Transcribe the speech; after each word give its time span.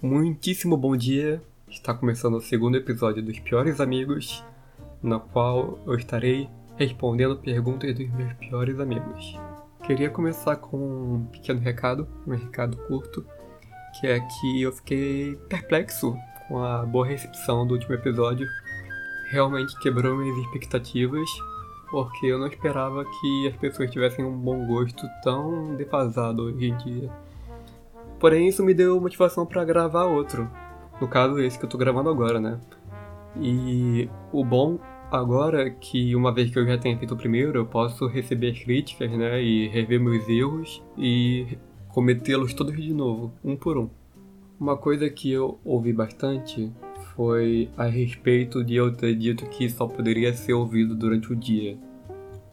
Muitíssimo 0.00 0.76
bom 0.76 0.96
dia! 0.96 1.42
Está 1.68 1.92
começando 1.92 2.34
o 2.34 2.40
segundo 2.40 2.76
episódio 2.76 3.20
dos 3.20 3.40
Piores 3.40 3.80
Amigos, 3.80 4.44
na 5.02 5.18
qual 5.18 5.76
eu 5.84 5.96
estarei 5.96 6.48
respondendo 6.76 7.36
perguntas 7.36 7.92
dos 7.96 8.08
meus 8.12 8.32
piores 8.34 8.78
amigos. 8.78 9.36
Queria 9.82 10.08
começar 10.08 10.54
com 10.54 10.76
um 10.76 11.26
pequeno 11.32 11.58
recado, 11.58 12.06
um 12.24 12.30
recado 12.30 12.76
curto, 12.86 13.26
que 13.98 14.06
é 14.06 14.20
que 14.20 14.62
eu 14.62 14.70
fiquei 14.70 15.34
perplexo 15.48 16.16
com 16.46 16.62
a 16.62 16.86
boa 16.86 17.04
recepção 17.04 17.66
do 17.66 17.74
último 17.74 17.94
episódio. 17.94 18.46
Realmente 19.32 19.76
quebrou 19.80 20.16
minhas 20.16 20.38
expectativas, 20.46 21.28
porque 21.90 22.26
eu 22.26 22.38
não 22.38 22.46
esperava 22.46 23.04
que 23.04 23.48
as 23.48 23.56
pessoas 23.56 23.90
tivessem 23.90 24.24
um 24.24 24.38
bom 24.38 24.64
gosto 24.64 25.04
tão 25.24 25.74
defasado 25.74 26.44
hoje 26.44 26.68
em 26.68 26.76
dia. 26.76 27.27
Porém, 28.18 28.48
isso 28.48 28.64
me 28.64 28.74
deu 28.74 29.00
motivação 29.00 29.46
para 29.46 29.64
gravar 29.64 30.04
outro. 30.04 30.50
No 31.00 31.06
caso, 31.06 31.38
esse 31.38 31.58
que 31.58 31.64
eu 31.64 31.68
tô 31.68 31.78
gravando 31.78 32.10
agora, 32.10 32.40
né? 32.40 32.58
E 33.36 34.08
o 34.32 34.44
bom 34.44 34.78
agora 35.10 35.68
é 35.68 35.70
que, 35.70 36.14
uma 36.16 36.32
vez 36.32 36.50
que 36.50 36.58
eu 36.58 36.66
já 36.66 36.76
tenha 36.76 36.98
feito 36.98 37.14
o 37.14 37.16
primeiro, 37.16 37.58
eu 37.58 37.66
posso 37.66 38.06
receber 38.06 38.52
críticas, 38.52 39.10
né? 39.10 39.42
E 39.42 39.68
rever 39.68 40.00
meus 40.00 40.28
erros 40.28 40.82
e 40.96 41.58
cometê-los 41.88 42.52
todos 42.52 42.76
de 42.76 42.92
novo, 42.92 43.32
um 43.44 43.56
por 43.56 43.78
um. 43.78 43.88
Uma 44.58 44.76
coisa 44.76 45.08
que 45.08 45.30
eu 45.30 45.60
ouvi 45.64 45.92
bastante 45.92 46.72
foi 47.14 47.70
a 47.76 47.84
respeito 47.84 48.64
de 48.64 48.74
eu 48.74 48.92
ter 48.92 49.14
dito 49.14 49.46
que 49.46 49.68
só 49.68 49.86
poderia 49.86 50.32
ser 50.32 50.52
ouvido 50.52 50.96
durante 50.96 51.32
o 51.32 51.36
dia. 51.36 51.78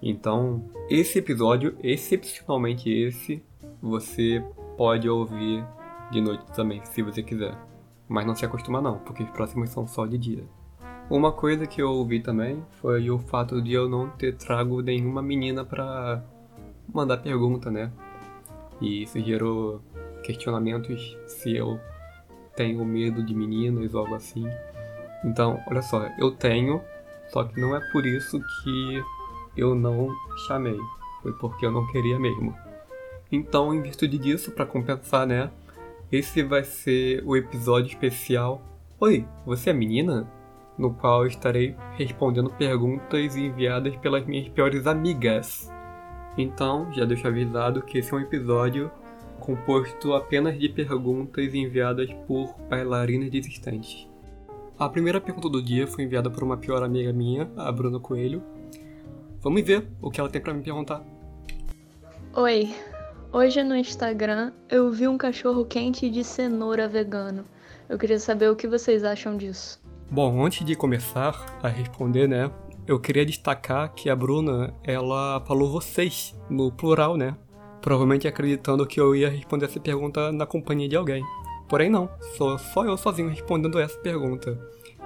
Então, 0.02 0.63
esse 0.88 1.17
episódio, 1.17 1.75
excepcionalmente 1.81 2.91
esse, 2.91 3.41
você 3.81 4.44
pode 4.77 5.09
ouvir 5.09 5.65
de 6.11 6.21
noite 6.21 6.45
também, 6.53 6.83
se 6.85 7.02
você 7.02 7.23
quiser. 7.23 7.55
Mas 8.07 8.25
não 8.25 8.35
se 8.35 8.45
acostuma 8.45 8.81
não, 8.81 8.99
porque 8.99 9.23
os 9.23 9.29
próximos 9.31 9.70
são 9.70 9.88
só 9.88 10.05
de 10.05 10.17
dia. 10.17 10.43
Uma 11.09 11.31
coisa 11.31 11.67
que 11.67 11.81
eu 11.81 11.91
ouvi 11.91 12.19
também 12.19 12.63
foi 12.81 13.09
o 13.09 13.19
fato 13.19 13.61
de 13.61 13.73
eu 13.73 13.88
não 13.88 14.09
ter 14.09 14.35
trago 14.35 14.81
nenhuma 14.81 15.22
menina 15.22 15.63
pra 15.63 16.23
mandar 16.91 17.17
pergunta, 17.17 17.69
né? 17.69 17.91
E 18.81 19.03
isso 19.03 19.19
gerou 19.19 19.81
questionamentos 20.23 21.17
se 21.28 21.55
eu 21.55 21.80
tenho 22.55 22.83
medo 22.83 23.23
de 23.23 23.35
meninas 23.35 23.94
ou 23.94 24.02
algo 24.02 24.16
assim. 24.16 24.45
Então, 25.23 25.59
olha 25.67 25.81
só, 25.81 26.07
eu 26.19 26.31
tenho, 26.31 26.81
só 27.30 27.44
que 27.44 27.59
não 27.59 27.75
é 27.75 27.80
por 27.91 28.05
isso 28.05 28.39
que 28.63 29.03
eu 29.55 29.75
não 29.75 30.09
chamei. 30.47 30.78
Foi 31.22 31.33
porque 31.33 31.66
eu 31.66 31.72
não 31.72 31.85
queria 31.88 32.19
mesmo. 32.19 32.55
Então, 33.31 33.73
em 33.73 33.81
virtude 33.81 34.18
disso, 34.18 34.52
para 34.52 34.66
compensar, 34.66 35.26
né? 35.26 35.50
Esse 36.12 36.44
vai 36.44 36.64
ser 36.64 37.23
o 37.26 37.36
episódio 37.36 37.90
especial. 37.90 38.62
Oi, 39.00 39.26
você 39.45 39.72
é 39.72 39.73
menina? 39.73 40.31
No 40.78 40.94
qual 40.94 41.26
estarei 41.26 41.76
respondendo 41.98 42.50
perguntas 42.50 43.36
enviadas 43.36 43.96
pelas 43.98 44.26
minhas 44.26 44.48
piores 44.50 44.86
amigas. 44.86 45.72
Então, 46.38 46.92
já 46.94 47.06
deixo 47.06 47.28
avisado 47.28 47.81
que 47.81 47.98
esse 47.98 48.14
é 48.14 48.18
um 48.18 48.20
episódio 48.20 48.92
composto 49.40 50.14
apenas 50.14 50.58
de 50.58 50.70
perguntas 50.70 51.53
enviadas 51.53 52.12
por 52.28 52.56
bailarinas 52.70 53.30
desistentes. 53.30 54.08
A 54.78 54.90
primeira 54.90 55.22
pergunta 55.22 55.50
do 55.50 55.62
dia 55.62 55.88
foi 55.88 56.03
enviada 56.03 56.30
por 56.30 56.44
uma 56.44 56.58
pior 56.58 56.84
amiga 56.84 57.14
minha, 57.14 57.50
a 57.56 57.72
Bruna 57.72 58.00
Coelho. 58.00 58.44
Vamos 59.42 59.62
ver 59.62 59.88
o 60.02 60.12
que 60.12 60.20
ela 60.20 60.30
tem 60.30 60.42
para 60.42 60.53
me 60.53 60.62
perguntar. 60.62 61.02
Oi, 62.34 62.73
hoje 63.36 63.61
no 63.61 63.75
Instagram 63.75 64.53
eu 64.69 64.89
vi 64.89 65.09
um 65.09 65.17
cachorro 65.17 65.66
quente 65.66 66.09
de 66.09 66.23
cenoura 66.23 66.88
vegano. 66.88 67.44
Eu 67.89 67.97
queria 67.97 68.17
saber 68.17 68.50
o 68.50 68.55
que 68.55 68.66
vocês 68.66 69.03
acham 69.03 69.36
disso. 69.36 69.78
Bom, 70.09 70.45
antes 70.45 70.66
de 70.66 70.73
começar 70.73 71.59
a 71.61 71.67
responder, 71.67 72.30
né, 72.30 72.50
eu 72.88 72.97
queria 72.97 73.25
destacar 73.25 73.94
que 73.94 74.09
a 74.09 74.16
Bruna, 74.16 74.73
ela 74.85 75.44
falou 75.46 75.69
vocês 75.69 76.34
no 76.50 76.72
plural, 76.72 77.18
né? 77.18 77.35
provavelmente 77.81 78.25
acreditando 78.25 78.88
que 78.88 79.00
eu 79.01 79.13
ia 79.13 79.29
responder 79.29 79.66
essa 79.66 79.81
pergunta 79.81 80.31
na 80.31 80.46
companhia 80.46 80.88
de 80.88 80.96
alguém. 80.96 81.22
Porém 81.67 81.90
não, 81.90 82.09
sou 82.38 82.57
só 82.57 82.85
eu 82.85 82.96
sozinho 82.96 83.28
respondendo 83.28 83.78
essa 83.79 84.00
pergunta. 84.00 84.57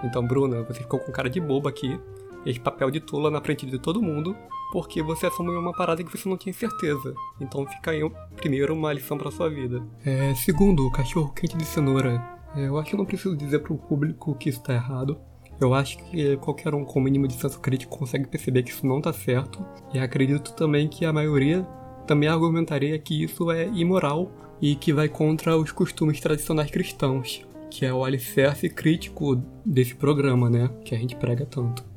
Então, 0.03 0.25
Bruna, 0.25 0.61
você 0.63 0.81
ficou 0.81 0.99
com 0.99 1.11
cara 1.11 1.29
de 1.29 1.41
boba 1.41 1.69
aqui, 1.69 1.99
esse 2.45 2.59
papel 2.59 2.91
de 2.91 2.99
tula 2.99 3.31
na 3.31 3.41
frente 3.41 3.65
de 3.65 3.79
todo 3.79 4.01
mundo, 4.01 4.35
porque 4.71 5.01
você 5.01 5.27
assumiu 5.27 5.59
uma 5.59 5.73
parada 5.73 6.03
que 6.03 6.15
você 6.15 6.27
não 6.27 6.37
tinha 6.37 6.53
certeza. 6.53 7.13
Então 7.39 7.65
fica 7.65 7.91
aí 7.91 8.01
primeiro 8.35 8.73
uma 8.73 8.93
lição 8.93 9.17
para 9.17 9.31
sua 9.31 9.49
vida. 9.49 9.81
É, 10.05 10.33
segundo, 10.35 10.85
o 10.85 10.91
cachorro 10.91 11.33
quente 11.33 11.57
de 11.57 11.65
cenoura. 11.65 12.23
É, 12.55 12.67
eu 12.67 12.77
acho 12.77 12.91
que 12.91 12.97
não 12.97 13.05
preciso 13.05 13.35
dizer 13.35 13.59
pro 13.59 13.77
público 13.77 14.35
que 14.35 14.49
isso 14.49 14.61
tá 14.61 14.73
errado. 14.73 15.17
Eu 15.59 15.73
acho 15.73 15.97
que 15.97 16.37
qualquer 16.37 16.73
um 16.73 16.85
com 16.85 16.99
o 16.99 17.03
mínimo 17.03 17.27
de 17.27 17.33
senso 17.33 17.59
crítico 17.59 17.97
consegue 17.97 18.27
perceber 18.27 18.63
que 18.63 18.71
isso 18.71 18.87
não 18.87 19.01
tá 19.01 19.11
certo. 19.11 19.65
E 19.93 19.99
acredito 19.99 20.53
também 20.53 20.87
que 20.87 21.05
a 21.05 21.11
maioria 21.11 21.67
também 22.07 22.29
argumentaria 22.29 22.97
que 22.97 23.23
isso 23.23 23.51
é 23.51 23.67
imoral 23.67 24.31
e 24.61 24.75
que 24.75 24.93
vai 24.93 25.09
contra 25.09 25.57
os 25.57 25.71
costumes 25.71 26.19
tradicionais 26.19 26.71
cristãos, 26.71 27.45
que 27.69 27.85
é 27.85 27.93
o 27.93 28.03
alicerce 28.03 28.69
crítico 28.69 29.41
desse 29.65 29.95
programa, 29.95 30.49
né? 30.49 30.69
Que 30.83 30.95
a 30.95 30.97
gente 30.97 31.15
prega 31.15 31.45
tanto. 31.45 31.88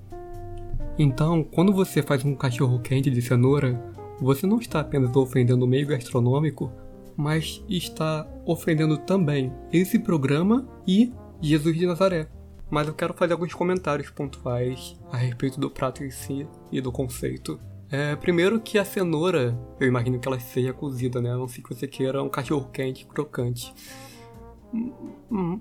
Então, 0.98 1.42
quando 1.42 1.72
você 1.72 2.02
faz 2.02 2.24
um 2.24 2.34
cachorro 2.34 2.78
quente 2.80 3.10
de 3.10 3.22
cenoura, 3.22 3.80
você 4.20 4.46
não 4.46 4.58
está 4.58 4.80
apenas 4.80 5.14
ofendendo 5.16 5.64
o 5.64 5.68
meio 5.68 5.86
gastronômico, 5.86 6.70
mas 7.16 7.64
está 7.68 8.28
ofendendo 8.44 8.98
também 8.98 9.52
esse 9.72 9.98
programa 9.98 10.68
e 10.86 11.12
Jesus 11.40 11.76
de 11.76 11.86
Nazaré. 11.86 12.28
Mas 12.70 12.88
eu 12.88 12.94
quero 12.94 13.14
fazer 13.14 13.32
alguns 13.32 13.52
comentários 13.52 14.10
pontuais 14.10 14.96
a 15.10 15.16
respeito 15.16 15.60
do 15.60 15.70
prato 15.70 16.04
em 16.04 16.10
si 16.10 16.46
e 16.70 16.80
do 16.80 16.92
conceito. 16.92 17.60
É, 17.90 18.16
primeiro 18.16 18.60
que 18.60 18.78
a 18.78 18.84
cenoura, 18.84 19.58
eu 19.78 19.86
imagino 19.86 20.18
que 20.18 20.26
ela 20.26 20.40
seja 20.40 20.72
cozida, 20.72 21.20
né? 21.20 21.32
A 21.32 21.36
não 21.36 21.46
ser 21.46 21.60
que 21.60 21.74
você 21.74 21.86
queira 21.86 22.22
um 22.22 22.28
cachorro 22.28 22.70
quente 22.72 23.04
crocante. 23.04 23.74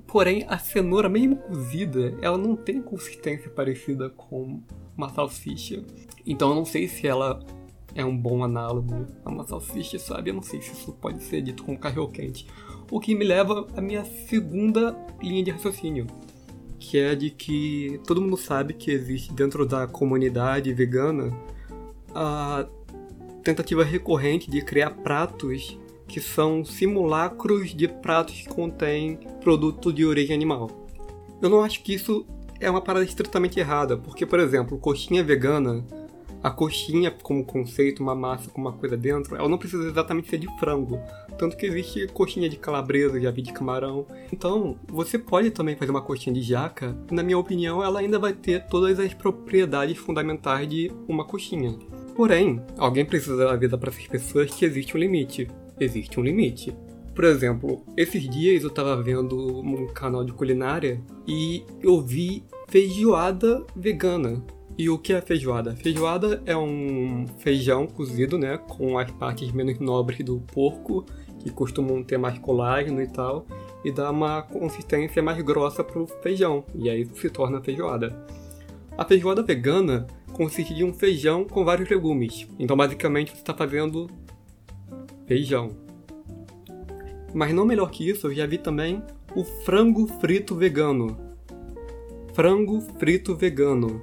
Porém, 0.07 0.45
a 0.47 0.57
cenoura, 0.57 1.09
mesmo 1.09 1.35
cozida, 1.37 2.17
ela 2.21 2.37
não 2.37 2.55
tem 2.55 2.81
consistência 2.81 3.49
parecida 3.49 4.09
com 4.09 4.61
uma 4.95 5.09
salsicha. 5.09 5.83
Então 6.25 6.49
eu 6.49 6.55
não 6.55 6.65
sei 6.65 6.87
se 6.87 7.07
ela 7.07 7.39
é 7.93 8.05
um 8.05 8.17
bom 8.17 8.43
análogo 8.43 9.07
a 9.25 9.29
uma 9.29 9.45
salsicha, 9.45 9.99
sabe? 9.99 10.29
Eu 10.29 10.35
não 10.35 10.41
sei 10.41 10.61
se 10.61 10.71
isso 10.71 10.93
pode 10.93 11.23
ser 11.23 11.41
dito 11.41 11.63
como 11.63 11.77
cachorro 11.77 12.09
quente. 12.09 12.47
O 12.89 12.99
que 12.99 13.15
me 13.15 13.25
leva 13.25 13.67
à 13.75 13.81
minha 13.81 14.03
segunda 14.03 14.95
linha 15.21 15.43
de 15.43 15.51
raciocínio, 15.51 16.07
que 16.79 16.97
é 16.97 17.15
de 17.15 17.29
que 17.29 17.99
todo 18.05 18.21
mundo 18.21 18.37
sabe 18.37 18.73
que 18.73 18.91
existe 18.91 19.33
dentro 19.33 19.65
da 19.65 19.87
comunidade 19.87 20.73
vegana 20.73 21.31
a 22.13 22.67
tentativa 23.43 23.83
recorrente 23.83 24.49
de 24.49 24.61
criar 24.61 24.91
pratos 24.91 25.77
que 26.11 26.19
são 26.19 26.65
simulacros 26.65 27.73
de 27.73 27.87
pratos 27.87 28.41
que 28.41 28.49
contêm 28.49 29.17
produto 29.41 29.93
de 29.93 30.05
origem 30.05 30.35
animal. 30.35 30.69
Eu 31.41 31.49
não 31.49 31.61
acho 31.63 31.81
que 31.81 31.93
isso 31.93 32.25
é 32.59 32.69
uma 32.69 32.81
parada 32.81 33.05
estritamente 33.05 33.59
errada, 33.59 33.95
porque, 33.95 34.25
por 34.25 34.39
exemplo, 34.39 34.77
coxinha 34.77 35.23
vegana, 35.23 35.83
a 36.43 36.51
coxinha 36.51 37.09
como 37.09 37.45
conceito, 37.45 38.03
uma 38.03 38.13
massa 38.13 38.49
com 38.49 38.59
uma 38.59 38.73
coisa 38.73 38.97
dentro, 38.97 39.35
ela 39.37 39.47
não 39.47 39.57
precisa 39.57 39.87
exatamente 39.87 40.29
ser 40.29 40.37
de 40.37 40.47
frango. 40.59 40.99
Tanto 41.37 41.55
que 41.55 41.65
existe 41.65 42.05
coxinha 42.07 42.49
de 42.49 42.57
calabresa, 42.57 43.19
já 43.19 43.31
vi 43.31 43.41
de 43.41 43.53
camarão. 43.53 44.05
Então, 44.33 44.75
você 44.87 45.17
pode 45.17 45.49
também 45.51 45.77
fazer 45.77 45.91
uma 45.91 46.01
coxinha 46.01 46.33
de 46.33 46.41
jaca, 46.41 46.95
na 47.09 47.23
minha 47.23 47.37
opinião, 47.37 47.81
ela 47.81 48.01
ainda 48.01 48.19
vai 48.19 48.33
ter 48.33 48.65
todas 48.67 48.99
as 48.99 49.13
propriedades 49.13 49.97
fundamentais 49.97 50.67
de 50.67 50.91
uma 51.07 51.23
coxinha. 51.23 51.79
Porém, 52.15 52.61
alguém 52.77 53.05
precisa 53.05 53.49
avisar 53.49 53.79
para 53.79 53.89
essas 53.89 54.05
pessoas 54.07 54.51
que 54.53 54.65
existe 54.65 54.95
um 54.95 54.99
limite. 54.99 55.47
Existe 55.81 56.19
um 56.19 56.23
limite. 56.23 56.75
Por 57.15 57.23
exemplo, 57.23 57.83
esses 57.97 58.29
dias 58.29 58.63
eu 58.63 58.69
tava 58.69 59.01
vendo 59.01 59.35
um 59.61 59.87
canal 59.87 60.23
de 60.23 60.31
culinária 60.31 61.01
e 61.27 61.63
eu 61.81 61.99
vi 61.99 62.43
feijoada 62.67 63.65
vegana. 63.75 64.43
E 64.77 64.89
o 64.91 64.97
que 64.99 65.11
é 65.11 65.19
feijoada? 65.19 65.75
Feijoada 65.75 66.41
é 66.45 66.55
um 66.55 67.25
feijão 67.39 67.87
cozido, 67.87 68.37
né, 68.37 68.59
com 68.59 68.97
as 68.97 69.09
partes 69.09 69.51
menos 69.51 69.79
nobres 69.79 70.23
do 70.23 70.39
porco, 70.53 71.03
que 71.39 71.49
costumam 71.49 72.03
ter 72.03 72.17
mais 72.17 72.37
colágeno 72.37 73.01
e 73.01 73.07
tal, 73.07 73.47
e 73.83 73.91
dá 73.91 74.11
uma 74.11 74.43
consistência 74.43 75.21
mais 75.21 75.41
grossa 75.41 75.83
pro 75.83 76.05
feijão, 76.21 76.63
e 76.75 76.89
aí 76.91 77.09
se 77.15 77.29
torna 77.29 77.59
feijoada. 77.59 78.25
A 78.95 79.03
feijoada 79.03 79.41
vegana 79.41 80.05
consiste 80.31 80.73
de 80.73 80.83
um 80.83 80.93
feijão 80.93 81.43
com 81.43 81.65
vários 81.65 81.89
legumes. 81.89 82.47
Então, 82.59 82.77
basicamente, 82.77 83.31
você 83.31 83.37
está 83.37 83.53
fazendo 83.53 84.09
feijão. 85.31 85.69
Mas 87.33 87.53
não 87.53 87.65
melhor 87.65 87.89
que 87.89 88.09
isso, 88.09 88.27
eu 88.27 88.35
já 88.35 88.45
vi 88.45 88.57
também 88.57 89.01
o 89.33 89.45
frango 89.45 90.05
frito 90.19 90.53
vegano. 90.55 91.15
Frango 92.33 92.81
frito 92.99 93.33
vegano. 93.33 94.01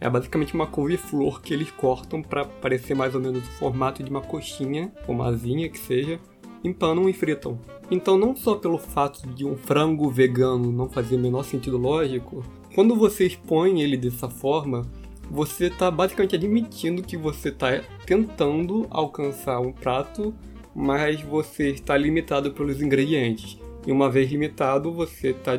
É 0.00 0.10
basicamente 0.10 0.54
uma 0.54 0.66
couve-flor 0.66 1.40
que 1.40 1.54
eles 1.54 1.70
cortam 1.70 2.20
para 2.20 2.44
parecer 2.44 2.96
mais 2.96 3.14
ou 3.14 3.20
menos 3.20 3.44
o 3.44 3.52
formato 3.52 4.02
de 4.02 4.10
uma 4.10 4.20
coxinha, 4.20 4.92
ou 5.06 5.14
uma 5.14 5.28
asinha 5.28 5.68
que 5.68 5.78
seja, 5.78 6.18
empanam 6.64 7.08
e 7.08 7.12
fritam. 7.12 7.60
Então, 7.88 8.18
não 8.18 8.34
só 8.34 8.56
pelo 8.56 8.76
fato 8.76 9.24
de 9.28 9.44
um 9.44 9.56
frango 9.56 10.10
vegano 10.10 10.72
não 10.72 10.88
fazer 10.88 11.14
o 11.14 11.20
menor 11.20 11.44
sentido 11.44 11.78
lógico, 11.78 12.42
quando 12.74 12.96
você 12.96 13.24
expõe 13.24 13.82
ele 13.82 13.96
dessa 13.96 14.28
forma, 14.28 14.84
você 15.30 15.66
está 15.66 15.92
basicamente 15.92 16.34
admitindo 16.34 17.02
que 17.02 17.16
você 17.16 17.50
está 17.50 17.80
tentando 18.04 18.86
alcançar 18.90 19.60
um 19.60 19.72
prato, 19.72 20.34
mas 20.76 21.22
você 21.22 21.70
está 21.70 21.96
limitado 21.96 22.52
pelos 22.52 22.82
ingredientes. 22.82 23.58
E 23.86 23.90
uma 23.90 24.10
vez 24.10 24.30
limitado, 24.30 24.92
você 24.92 25.30
está 25.30 25.58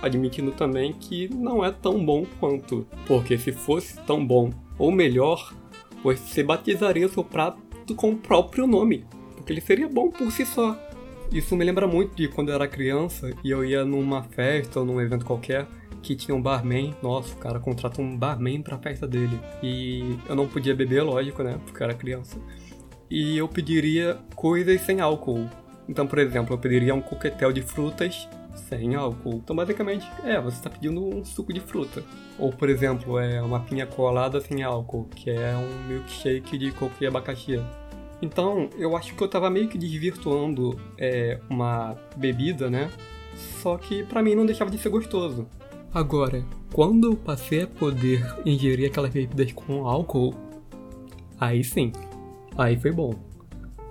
admitindo 0.00 0.52
também 0.52 0.94
que 0.94 1.28
não 1.28 1.62
é 1.62 1.70
tão 1.70 2.02
bom 2.02 2.24
quanto. 2.40 2.86
Porque 3.06 3.36
se 3.36 3.52
fosse 3.52 4.00
tão 4.06 4.26
bom 4.26 4.50
ou 4.78 4.90
melhor, 4.90 5.54
você 6.02 6.42
batizaria 6.42 7.06
seu 7.08 7.22
prato 7.22 7.94
com 7.94 8.12
o 8.12 8.16
próprio 8.16 8.66
nome. 8.66 9.04
Porque 9.36 9.52
ele 9.52 9.60
seria 9.60 9.86
bom 9.86 10.10
por 10.10 10.32
si 10.32 10.46
só. 10.46 10.78
Isso 11.30 11.54
me 11.56 11.64
lembra 11.64 11.86
muito 11.86 12.14
de 12.14 12.28
quando 12.28 12.48
eu 12.48 12.54
era 12.54 12.66
criança 12.66 13.30
e 13.44 13.50
eu 13.50 13.64
ia 13.64 13.84
numa 13.84 14.22
festa 14.22 14.80
ou 14.80 14.86
num 14.86 15.00
evento 15.00 15.26
qualquer 15.26 15.66
que 16.00 16.14
tinha 16.14 16.34
um 16.34 16.40
barman. 16.40 16.94
Nossa, 17.02 17.34
o 17.34 17.38
cara 17.38 17.58
contrata 17.58 18.00
um 18.00 18.16
barman 18.16 18.62
pra 18.62 18.78
festa 18.78 19.06
dele. 19.06 19.38
E 19.62 20.16
eu 20.28 20.36
não 20.36 20.46
podia 20.46 20.74
beber, 20.74 21.02
lógico, 21.02 21.42
né? 21.42 21.58
Porque 21.64 21.82
eu 21.82 21.84
era 21.84 21.94
criança. 21.94 22.38
E 23.10 23.36
eu 23.36 23.48
pediria 23.48 24.18
coisas 24.34 24.80
sem 24.80 25.00
álcool. 25.00 25.48
Então, 25.88 26.06
por 26.06 26.18
exemplo, 26.18 26.54
eu 26.54 26.58
pediria 26.58 26.94
um 26.94 27.00
coquetel 27.00 27.52
de 27.52 27.62
frutas 27.62 28.28
sem 28.68 28.94
álcool. 28.94 29.40
Então, 29.44 29.54
basicamente, 29.54 30.06
é, 30.24 30.40
você 30.40 30.56
está 30.56 30.70
pedindo 30.70 31.04
um 31.04 31.24
suco 31.24 31.52
de 31.52 31.60
fruta. 31.60 32.02
Ou, 32.38 32.52
por 32.52 32.68
exemplo, 32.68 33.18
é 33.18 33.42
uma 33.42 33.60
pinha 33.60 33.86
colada 33.86 34.40
sem 34.40 34.62
álcool, 34.62 35.08
que 35.14 35.30
é 35.30 35.54
um 35.56 35.88
milkshake 35.88 36.56
de 36.56 36.70
coco 36.72 36.94
e 37.00 37.06
abacaxi. 37.06 37.60
Então, 38.22 38.70
eu 38.78 38.96
acho 38.96 39.14
que 39.14 39.22
eu 39.22 39.28
tava 39.28 39.50
meio 39.50 39.68
que 39.68 39.76
desvirtuando 39.76 40.78
é, 40.98 41.38
uma 41.50 41.96
bebida, 42.16 42.70
né? 42.70 42.90
Só 43.60 43.76
que 43.76 44.02
para 44.04 44.22
mim 44.22 44.34
não 44.34 44.46
deixava 44.46 44.70
de 44.70 44.78
ser 44.78 44.88
gostoso. 44.88 45.46
Agora, 45.92 46.44
quando 46.72 47.12
eu 47.12 47.16
passei 47.16 47.62
a 47.62 47.66
poder 47.66 48.24
ingerir 48.44 48.90
aquelas 48.90 49.10
bebidas 49.10 49.52
com 49.52 49.86
álcool, 49.86 50.34
aí 51.38 51.62
sim, 51.62 51.92
aí 52.56 52.78
foi 52.78 52.92
bom. 52.92 53.14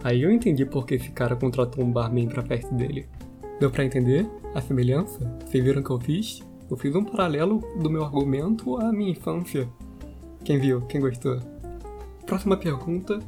Aí 0.04 0.21
eu 0.21 0.31
entendi 0.31 0.65
por 0.65 0.86
que 0.86 0.95
esse 0.95 1.12
cara 1.12 1.36
contratou 1.36 1.83
um 1.83 1.92
barman 1.92 2.27
pra 2.27 2.44
festa 2.44 2.74
dele. 2.75 3.07
Deu 3.60 3.71
pra 3.71 3.86
entender 3.86 4.30
a 4.54 4.62
semelhança? 4.62 5.19
Vocês 5.45 5.63
viram 5.63 5.81
o 5.81 5.83
que 5.83 5.92
eu 5.92 6.00
fiz? 6.00 6.44
Eu 6.69 6.77
fiz 6.77 6.94
um 6.95 7.04
paralelo 7.04 7.60
do 7.81 7.89
meu 7.89 8.04
argumento 8.04 8.77
à 8.77 8.92
minha 8.92 9.12
infância. 9.12 9.69
Quem 10.44 10.60
viu? 10.60 10.81
Quem 10.81 11.00
gostou? 11.00 11.39
Próxima 12.25 12.57
pergunta. 12.57 13.19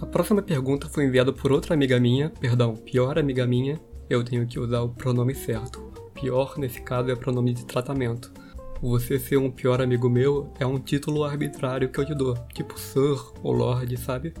A 0.00 0.06
próxima 0.06 0.40
pergunta 0.40 0.88
foi 0.88 1.04
enviada 1.04 1.32
por 1.32 1.50
outra 1.50 1.74
amiga 1.74 1.98
minha, 1.98 2.30
perdão, 2.30 2.74
pior 2.74 3.18
amiga 3.18 3.46
minha. 3.46 3.80
Eu 4.08 4.22
tenho 4.22 4.46
que 4.46 4.60
usar 4.60 4.82
o 4.82 4.90
pronome 4.90 5.34
certo. 5.34 5.82
Pior, 6.14 6.56
nesse 6.58 6.80
caso, 6.80 7.10
é 7.10 7.16
pronome 7.16 7.52
de 7.52 7.64
tratamento. 7.64 8.32
Você 8.80 9.18
ser 9.18 9.38
um 9.38 9.50
pior 9.50 9.82
amigo 9.82 10.08
meu 10.08 10.52
é 10.56 10.64
um 10.64 10.78
título 10.78 11.24
arbitrário 11.24 11.88
que 11.88 11.98
eu 11.98 12.04
te 12.04 12.14
dou, 12.14 12.38
tipo 12.54 12.78
Sir 12.78 13.18
ou 13.42 13.52
Lord, 13.52 13.96
sabe? 13.96 14.32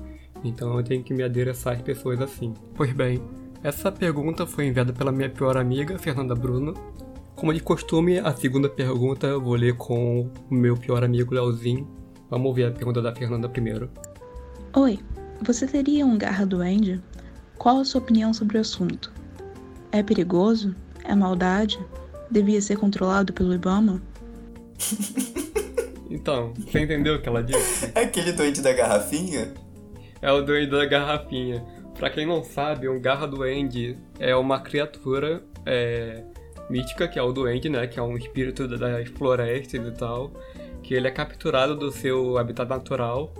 Então 0.44 0.76
eu 0.76 0.84
tenho 0.84 1.02
que 1.02 1.12
me 1.12 1.24
adereçar 1.24 1.74
às 1.74 1.82
pessoas 1.82 2.20
assim. 2.20 2.54
Pois 2.76 2.92
bem, 2.92 3.20
essa 3.64 3.90
pergunta 3.90 4.46
foi 4.46 4.66
enviada 4.66 4.92
pela 4.92 5.10
minha 5.10 5.28
pior 5.28 5.56
amiga, 5.56 5.98
Fernanda 5.98 6.36
Bruno. 6.36 6.72
Como 7.34 7.52
de 7.52 7.58
costume, 7.58 8.20
a 8.20 8.32
segunda 8.32 8.68
pergunta 8.68 9.26
eu 9.26 9.42
vou 9.42 9.56
ler 9.56 9.76
com 9.76 10.30
o 10.48 10.54
meu 10.54 10.76
pior 10.76 11.02
amigo, 11.02 11.34
Leozinho. 11.34 11.88
Vamos 12.30 12.46
ouvir 12.46 12.66
a 12.66 12.70
pergunta 12.70 13.02
da 13.02 13.12
Fernanda 13.12 13.48
primeiro. 13.48 13.90
Oi, 14.76 15.00
você 15.42 15.66
teria 15.66 16.06
um 16.06 16.16
garra 16.16 16.46
duende? 16.46 17.00
Qual 17.56 17.80
a 17.80 17.84
sua 17.84 18.00
opinião 18.00 18.32
sobre 18.32 18.56
o 18.56 18.60
assunto? 18.60 19.12
É 19.90 20.00
perigoso? 20.00 20.76
É 21.04 21.12
maldade? 21.12 21.76
Devia 22.30 22.62
ser 22.62 22.76
controlado 22.76 23.32
pelo 23.32 23.52
Ibama? 23.52 24.00
então, 26.10 26.54
você 26.54 26.80
entendeu 26.80 27.16
o 27.16 27.22
que 27.22 27.28
ela 27.28 27.42
disse? 27.42 27.90
É 27.94 28.00
aquele 28.00 28.32
doente 28.32 28.60
da 28.60 28.72
garrafinha? 28.72 29.52
É 30.20 30.32
o 30.32 30.42
doente 30.42 30.70
da 30.70 30.84
garrafinha. 30.84 31.64
Pra 31.98 32.10
quem 32.10 32.24
não 32.24 32.44
sabe, 32.44 32.88
um 32.88 33.00
Garra 33.00 33.26
Duende 33.26 33.98
é 34.20 34.34
uma 34.36 34.60
criatura 34.60 35.42
é, 35.66 36.22
mítica, 36.70 37.08
que 37.08 37.18
é 37.18 37.22
o 37.22 37.32
Duende, 37.32 37.68
né? 37.68 37.88
Que 37.88 37.98
é 37.98 38.02
um 38.02 38.16
espírito 38.16 38.68
das 38.68 39.08
florestas 39.08 39.84
e 39.84 39.90
tal. 39.90 40.30
Que 40.80 40.94
ele 40.94 41.08
é 41.08 41.10
capturado 41.10 41.74
do 41.74 41.90
seu 41.90 42.38
habitat 42.38 42.68
natural 42.68 43.34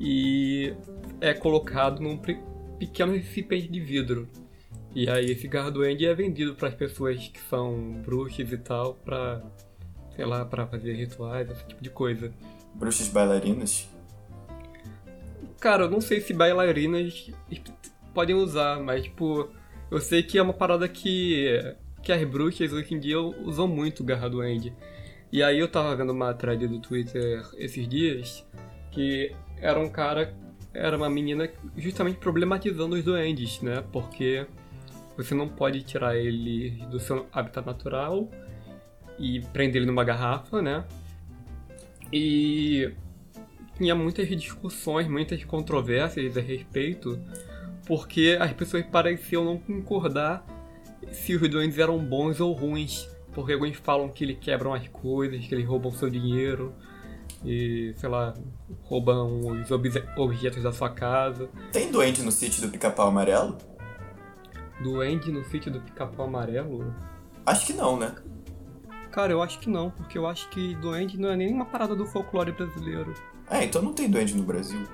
e 0.00 0.74
é 1.20 1.32
colocado 1.32 2.02
num 2.02 2.18
pequeno 2.76 3.12
recipiente 3.12 3.68
de 3.68 3.80
vidro. 3.80 4.28
E 4.92 5.08
aí 5.08 5.30
esse 5.30 5.46
Garra 5.46 5.70
Duende 5.70 6.06
é 6.06 6.14
vendido 6.14 6.56
para 6.56 6.68
as 6.68 6.74
pessoas 6.74 7.28
que 7.28 7.38
são 7.48 8.02
bruxas 8.04 8.50
e 8.50 8.58
tal, 8.58 8.94
pra, 8.94 9.42
sei 10.16 10.24
lá, 10.24 10.44
pra 10.44 10.66
fazer 10.66 10.94
rituais, 10.94 11.48
esse 11.50 11.64
tipo 11.66 11.82
de 11.82 11.90
coisa. 11.90 12.32
Bruxas 12.74 13.08
bailarinas? 13.08 13.88
Cara, 15.60 15.84
eu 15.84 15.90
não 15.90 16.00
sei 16.00 16.20
se 16.20 16.32
bailarinas 16.32 17.30
podem 18.14 18.34
usar, 18.34 18.80
mas, 18.80 19.04
tipo, 19.04 19.48
eu 19.90 20.00
sei 20.00 20.22
que 20.22 20.38
é 20.38 20.42
uma 20.42 20.54
parada 20.54 20.88
que, 20.88 21.74
que 22.02 22.10
as 22.10 22.24
bruxas 22.24 22.72
hoje 22.72 22.94
em 22.94 22.98
dia 22.98 23.20
usam 23.20 23.68
muito 23.68 24.02
Garra 24.02 24.28
Duende. 24.28 24.72
E 25.30 25.42
aí 25.42 25.58
eu 25.58 25.68
tava 25.68 25.94
vendo 25.94 26.12
uma 26.12 26.32
thread 26.32 26.66
do 26.66 26.78
Twitter 26.80 27.44
esses 27.58 27.86
dias 27.86 28.46
que 28.90 29.32
era 29.60 29.78
um 29.78 29.88
cara, 29.88 30.34
era 30.72 30.96
uma 30.96 31.10
menina 31.10 31.50
justamente 31.76 32.16
problematizando 32.16 32.96
os 32.96 33.04
duendes, 33.04 33.60
né? 33.60 33.84
Porque 33.92 34.46
você 35.16 35.34
não 35.34 35.48
pode 35.48 35.82
tirar 35.82 36.16
ele 36.16 36.70
do 36.90 36.98
seu 36.98 37.26
habitat 37.32 37.66
natural 37.66 38.30
e 39.18 39.40
prender 39.52 39.76
ele 39.76 39.86
numa 39.86 40.04
garrafa, 40.04 40.60
né? 40.60 40.84
E 42.12 42.92
tinha 43.76 43.94
muitas 43.94 44.28
discussões, 44.28 45.08
muitas 45.08 45.42
controvérsias 45.44 46.36
a 46.36 46.40
respeito 46.40 47.20
porque 47.86 48.36
as 48.38 48.52
pessoas 48.52 48.84
pareciam 48.84 49.44
não 49.44 49.58
concordar 49.58 50.44
se 51.12 51.34
os 51.34 51.48
duendes 51.48 51.78
eram 51.78 51.98
bons 51.98 52.40
ou 52.40 52.52
ruins. 52.52 53.08
Porque 53.32 53.52
alguns 53.52 53.76
falam 53.76 54.08
que 54.08 54.24
eles 54.24 54.38
quebram 54.40 54.74
as 54.74 54.88
coisas, 54.88 55.46
que 55.46 55.54
eles 55.54 55.66
roubam 55.66 55.92
seu 55.92 56.10
dinheiro, 56.10 56.74
e, 57.44 57.92
sei 57.96 58.08
lá, 58.08 58.34
roubam 58.82 59.60
os 59.60 59.70
objetos 59.70 60.62
da 60.62 60.72
sua 60.72 60.88
casa. 60.88 61.48
Tem 61.70 61.92
duende 61.92 62.22
no 62.22 62.32
sítio 62.32 62.62
do 62.62 62.68
Pica-Pau 62.70 63.08
Amarelo? 63.08 63.56
Duende 64.82 65.30
no 65.30 65.44
sítio 65.44 65.70
do 65.70 65.80
Pica-Pau 65.80 66.26
Amarelo? 66.26 66.94
Acho 67.44 67.66
que 67.66 67.72
não, 67.74 67.98
né? 67.98 68.14
Cara, 69.16 69.32
eu 69.32 69.42
acho 69.42 69.58
que 69.60 69.70
não, 69.70 69.88
porque 69.88 70.18
eu 70.18 70.26
acho 70.26 70.46
que 70.50 70.74
duende 70.74 71.18
não 71.18 71.30
é 71.30 71.36
nenhuma 71.36 71.64
parada 71.64 71.96
do 71.96 72.04
folclore 72.04 72.52
brasileiro. 72.52 73.14
É, 73.50 73.64
então 73.64 73.80
não 73.80 73.94
tem 73.94 74.10
duende 74.10 74.34
no 74.34 74.42
Brasil. 74.42 74.86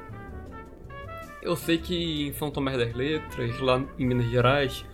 Eu 1.43 1.57
sei 1.57 1.77
que 1.77 2.29
em 2.29 2.33
São 2.35 2.49
Tomé 2.49 2.79
das 2.79 2.95
Letras, 2.95 3.59
lá 3.59 3.83
em 3.99 4.07
Minas 4.07 4.31
Gerais, 4.31 4.85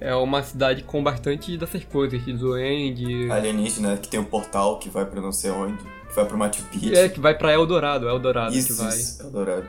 é 0.00 0.14
uma 0.14 0.42
cidade 0.42 0.84
com 0.84 1.04
bastante 1.04 1.58
dessas 1.58 1.84
coisas, 1.84 2.24
de 2.24 2.32
duende... 2.32 3.30
Alienígena, 3.30 3.98
que 3.98 4.08
tem 4.08 4.18
um 4.18 4.24
portal 4.24 4.78
que 4.78 4.88
vai 4.88 5.04
pra 5.04 5.20
não 5.20 5.32
sei 5.32 5.50
onde, 5.50 5.76
que 6.08 6.14
vai 6.14 6.24
pro 6.24 6.38
Machu 6.38 6.62
Picchu. 6.72 6.94
É, 6.94 7.10
que 7.10 7.20
vai 7.20 7.36
pra 7.36 7.52
Eldorado, 7.52 8.08
Eldorado 8.08 8.56
isso, 8.56 8.68
que 8.68 8.72
vai. 8.72 8.88
Isso, 8.88 9.22
Eldorado. 9.22 9.68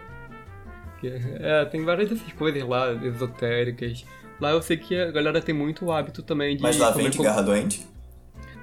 É, 1.04 1.66
tem 1.66 1.84
várias 1.84 2.10
dessas 2.10 2.32
coisas 2.32 2.64
lá, 2.64 2.94
esotéricas. 2.94 4.06
Lá 4.40 4.52
eu 4.52 4.62
sei 4.62 4.78
que 4.78 4.96
a 4.96 5.12
galera 5.12 5.42
tem 5.42 5.54
muito 5.54 5.92
hábito 5.92 6.24
também 6.24 6.56
de... 6.56 6.64
Mas 6.64 6.78
lá 6.78 6.92
vende 6.92 7.18
com... 7.18 7.24
garra 7.24 7.42
doente? 7.42 7.92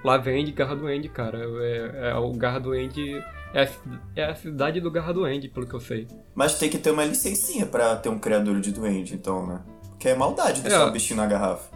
Lá 0.04 0.16
vende 0.16 0.52
garra 0.52 0.74
doente, 0.74 1.08
cara. 1.08 1.38
É, 1.38 2.10
é, 2.10 2.14
o 2.14 2.32
garra 2.32 2.58
doente 2.58 3.22
é 3.52 3.64
a, 3.64 3.68
é 4.16 4.24
a 4.24 4.34
cidade 4.34 4.80
do 4.80 4.90
Garra 4.90 5.12
Duende, 5.12 5.48
pelo 5.48 5.66
que 5.66 5.74
eu 5.74 5.80
sei. 5.80 6.06
Mas 6.34 6.58
tem 6.58 6.70
que 6.70 6.78
ter 6.78 6.90
uma 6.90 7.04
licencinha 7.04 7.66
para 7.66 7.96
ter 7.96 8.08
um 8.08 8.18
criador 8.18 8.60
de 8.60 8.72
duende, 8.72 9.14
então, 9.14 9.46
né? 9.46 9.60
Porque 9.88 10.08
é 10.08 10.14
maldade 10.14 10.62
deixar 10.62 10.82
é. 10.82 10.84
o 10.84 10.92
bichinho 10.92 11.16
na 11.16 11.26
garrafa. 11.26 11.68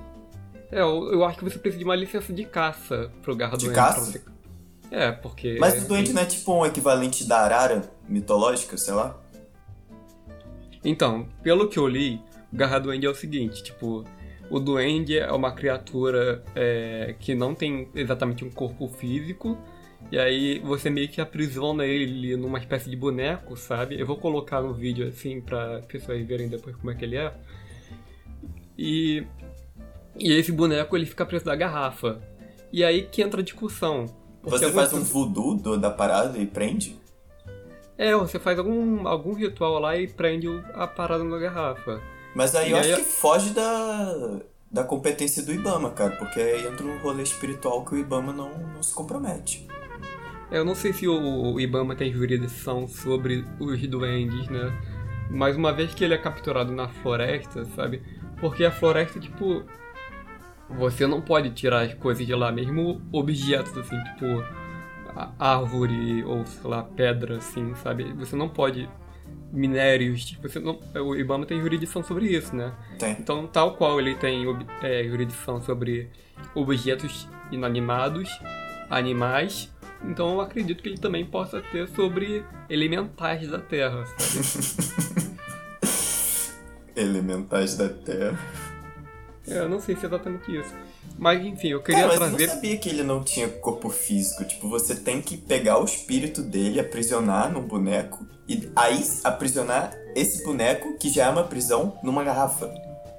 É, 0.71 0.81
eu, 0.81 1.13
eu, 1.13 1.25
acho 1.25 1.39
que 1.39 1.45
você 1.45 1.59
precisa 1.59 1.79
de 1.79 1.85
uma 1.85 1.97
licença 1.97 2.33
de 2.33 2.45
caça 2.45 3.11
pro 3.23 3.37
Garra 3.37 3.57
de 3.57 3.67
Duende. 3.67 3.81
De 3.81 3.87
caça? 3.87 4.01
Você... 4.01 4.23
É, 4.91 5.11
porque... 5.11 5.57
Mas 5.59 5.83
o 5.83 5.89
duende 5.89 6.13
não 6.13 6.23
é 6.23 6.27
tipo 6.27 6.53
um 6.55 6.65
equivalente 6.65 7.27
da 7.27 7.41
arara 7.41 7.83
mitológica, 8.09 8.77
sei 8.77 8.95
lá? 8.95 9.19
Então, 10.85 11.29
pelo 11.43 11.69
que 11.69 11.79
eu 11.79 11.89
li, 11.89 12.21
o 12.53 12.57
Garra 12.57 12.79
Duende 12.79 13.07
é 13.07 13.11
o 13.11 13.15
seguinte, 13.15 13.63
tipo... 13.63 14.05
O 14.51 14.61
duende 14.61 15.19
é 15.19 15.33
uma 15.33 15.53
criatura 15.53 16.43
é, 16.55 17.15
que 17.19 17.35
não 17.35 17.55
tem 17.55 17.89
exatamente 17.95 18.45
um 18.45 18.51
corpo 18.51 18.89
físico, 18.89 19.59
e 20.13 20.19
aí 20.19 20.59
você 20.61 20.91
meio 20.91 21.09
que 21.09 21.21
aprisiona 21.21 21.85
ele 21.85 22.37
numa 22.37 22.59
espécie 22.59 22.91
de 22.91 22.97
boneco, 22.97 23.57
sabe? 23.57 23.99
Eu 23.99 24.07
vou 24.07 24.17
colocar 24.17 24.61
no 24.61 24.75
vídeo 24.75 25.09
assim 25.09 25.41
para 25.41 25.81
pessoas 25.89 26.25
verem 26.27 26.49
depois 26.49 26.77
como 26.77 26.91
é 26.91 26.95
que 26.95 27.05
ele 27.05 27.17
é. 27.17 27.33
E, 28.77 29.27
e 30.19 30.33
esse 30.33 30.53
boneco 30.53 30.97
ele 30.97 31.07
fica 31.07 31.25
preso 31.25 31.45
da 31.45 31.57
garrafa. 31.57 32.21
E 32.73 32.85
aí 32.85 33.03
que 33.03 33.23
entra 33.23 33.41
a 33.41 33.45
discussão. 33.45 34.07
Você 34.43 34.71
faz 34.71 34.93
um 34.93 35.03
voodoo 35.03 35.55
do, 35.55 35.79
da 35.79 35.91
parada 35.91 36.39
e 36.39 36.47
prende? 36.47 36.99
É, 37.97 38.15
você 38.15 38.39
faz 38.39 38.59
algum, 38.59 39.07
algum 39.07 39.33
ritual 39.33 39.79
lá 39.79 39.97
e 39.97 40.07
prende 40.07 40.49
a 40.75 40.87
parada 40.87 41.25
na 41.25 41.39
garrafa. 41.39 42.03
Mas 42.35 42.55
aí 42.55 42.69
E 42.69 42.73
eu 42.73 42.79
aí- 42.79 42.93
acho 42.93 43.03
que 43.05 43.09
foge 43.11 43.51
da, 43.51 44.41
da 44.71 44.85
competência 44.85 45.43
do 45.43 45.53
Ibama, 45.53 45.91
cara, 45.91 46.17
porque 46.17 46.41
aí 46.41 46.67
entra 46.67 46.85
um 46.85 46.99
rolê 46.99 47.23
espiritual 47.23 47.85
que 47.85 47.95
o 47.95 47.99
Ibama 47.99 48.33
não, 48.33 48.59
não 48.59 48.83
se 48.83 48.93
compromete. 48.95 49.67
Eu 50.51 50.65
não 50.65 50.75
sei 50.75 50.93
se 50.93 51.09
o 51.09 51.59
Ibama 51.59 51.97
tem 51.97 52.13
jurisdição 52.13 52.87
sobre 52.87 53.45
os 53.59 53.81
duendes, 53.89 54.49
né? 54.49 54.73
Mas 55.31 55.57
uma 55.57 55.73
vez 55.73 55.95
que 55.95 56.05
ele 56.05 56.15
é 56.15 56.19
capturado 56.19 56.71
na 56.73 56.87
floresta, 56.89 57.65
sabe? 57.65 58.03
Porque 58.41 58.65
a 58.65 58.71
floresta, 58.71 59.19
tipo. 59.19 59.65
Você 60.79 61.07
não 61.07 61.21
pode 61.21 61.51
tirar 61.51 61.83
as 61.83 61.95
coisas 61.95 62.27
de 62.27 62.35
lá, 62.35 62.51
mesmo 62.53 63.01
objetos, 63.13 63.77
assim, 63.77 63.97
tipo. 64.05 64.27
Árvore 65.39 66.25
ou, 66.25 66.45
sei 66.47 66.69
lá, 66.71 66.83
pedra, 66.83 67.37
assim, 67.37 67.75
sabe? 67.77 68.13
Você 68.15 68.35
não 68.37 68.49
pode. 68.49 68.89
Minérios, 69.55 70.25
tipo, 70.25 70.49
você 70.49 70.59
não. 70.59 70.81
O 70.97 71.15
Ibama 71.15 71.47
tem 71.47 71.61
jurisdição 71.61 72.03
sobre 72.03 72.27
isso, 72.27 72.55
né? 72.55 72.73
Tem. 72.99 73.13
Então, 73.13 73.47
tal 73.47 73.77
qual 73.77 74.01
ele 74.01 74.15
tem 74.17 74.45
é, 74.83 75.05
jurisdição 75.05 75.63
sobre 75.63 76.11
objetos 76.55 77.29
inanimados, 77.53 78.29
animais, 78.91 79.71
então 80.03 80.35
eu 80.35 80.41
acredito 80.41 80.83
que 80.83 80.89
ele 80.89 80.99
também 80.99 81.25
possa 81.25 81.61
ter 81.61 81.89
sobre 81.89 82.45
elementais 82.69 83.49
da 83.49 83.59
Terra, 83.59 84.05
sabe? 84.07 85.35
Elementais 86.97 87.77
da 87.77 87.89
Terra. 87.89 88.39
É, 89.49 89.59
eu 89.59 89.69
não 89.69 89.81
sei 89.81 89.97
se 89.97 90.05
é 90.05 90.09
exatamente 90.09 90.57
isso. 90.57 90.75
Mas 91.19 91.45
enfim, 91.45 91.69
eu 91.69 91.83
queria 91.83 92.03
Cara, 92.03 92.21
mas 92.21 92.33
eu 92.33 92.39
não 92.39 92.55
sabia 92.55 92.77
que 92.77 92.89
ele 92.89 93.03
não 93.03 93.23
tinha 93.23 93.49
corpo 93.49 93.89
físico. 93.89 94.45
Tipo, 94.45 94.69
você 94.69 94.95
tem 94.95 95.23
que 95.23 95.37
pegar 95.37 95.81
o 95.81 95.85
espírito 95.85 96.43
dele, 96.43 96.81
aprisionar 96.81 97.53
num 97.53 97.63
boneco, 97.63 98.27
e 98.49 98.71
aí 98.75 99.03
aprisionar 99.23 99.97
esse 100.15 100.45
boneco, 100.45 100.97
que 100.99 101.09
já 101.09 101.27
é 101.27 101.31
uma 101.31 101.45
prisão, 101.45 101.99
numa 102.03 102.23
garrafa. 102.25 102.73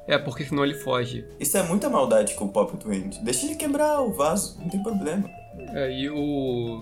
É, 0.08 0.18
porque 0.18 0.46
senão 0.46 0.64
ele 0.64 0.76
foge. 0.76 1.26
Isso 1.40 1.58
é 1.58 1.64
muita 1.64 1.90
maldade 1.90 2.36
com 2.36 2.46
o 2.46 2.50
pobre 2.50 2.78
doente. 2.78 3.24
Deixa 3.24 3.46
ele 3.46 3.56
quebrar 3.56 4.02
o 4.02 4.14
vaso, 4.14 4.60
não 4.60 4.70
tem 4.70 4.82
problema. 4.84 5.28
É, 5.74 5.92
e 5.92 6.10
o. 6.10 6.80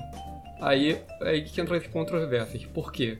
Aí, 0.60 1.02
aí 1.22 1.44
que 1.44 1.60
entra 1.60 1.78
as 1.78 1.88
controvérsias. 1.88 2.66
Por 2.66 2.92
quê? 2.92 3.20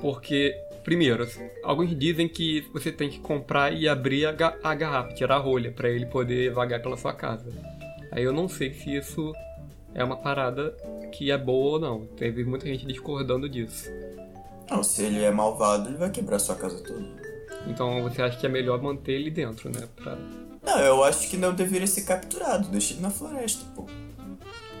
Porque, 0.00 0.54
primeiro, 0.82 1.26
alguns 1.62 1.96
dizem 1.98 2.28
que 2.28 2.62
você 2.72 2.90
tem 2.92 3.08
que 3.10 3.18
comprar 3.18 3.72
e 3.72 3.88
abrir 3.88 4.26
a, 4.26 4.32
ga- 4.32 4.56
a 4.62 4.74
garrafa, 4.74 5.14
tirar 5.14 5.36
a 5.36 5.38
rolha, 5.38 5.70
pra 5.72 5.88
ele 5.88 6.06
poder 6.06 6.52
vagar 6.52 6.80
pela 6.82 6.96
sua 6.96 7.12
casa. 7.12 7.46
Aí 8.12 8.22
eu 8.24 8.32
não 8.32 8.48
sei 8.48 8.72
se 8.74 8.96
isso 8.96 9.32
é 9.94 10.02
uma 10.02 10.16
parada 10.16 10.74
que 11.12 11.30
é 11.30 11.38
boa 11.38 11.72
ou 11.74 11.80
não. 11.80 12.06
Teve 12.16 12.44
muita 12.44 12.66
gente 12.66 12.86
discordando 12.86 13.48
disso. 13.48 13.88
Não, 14.70 14.82
se 14.82 15.02
ele 15.02 15.22
é 15.22 15.30
malvado, 15.30 15.88
ele 15.88 15.96
vai 15.96 16.10
quebrar 16.10 16.38
sua 16.38 16.54
casa 16.54 16.82
toda. 16.82 17.04
Então 17.66 18.02
você 18.02 18.22
acha 18.22 18.38
que 18.38 18.46
é 18.46 18.48
melhor 18.48 18.80
manter 18.80 19.12
ele 19.12 19.30
dentro, 19.30 19.68
né? 19.68 19.86
Pra... 19.96 20.16
Não, 20.62 20.78
eu 20.80 21.04
acho 21.04 21.28
que 21.28 21.36
não 21.36 21.52
deveria 21.54 21.86
ser 21.86 22.02
capturado. 22.02 22.68
Deixa 22.68 22.94
ele 22.94 23.02
na 23.02 23.10
floresta, 23.10 23.64
pô. 23.74 23.86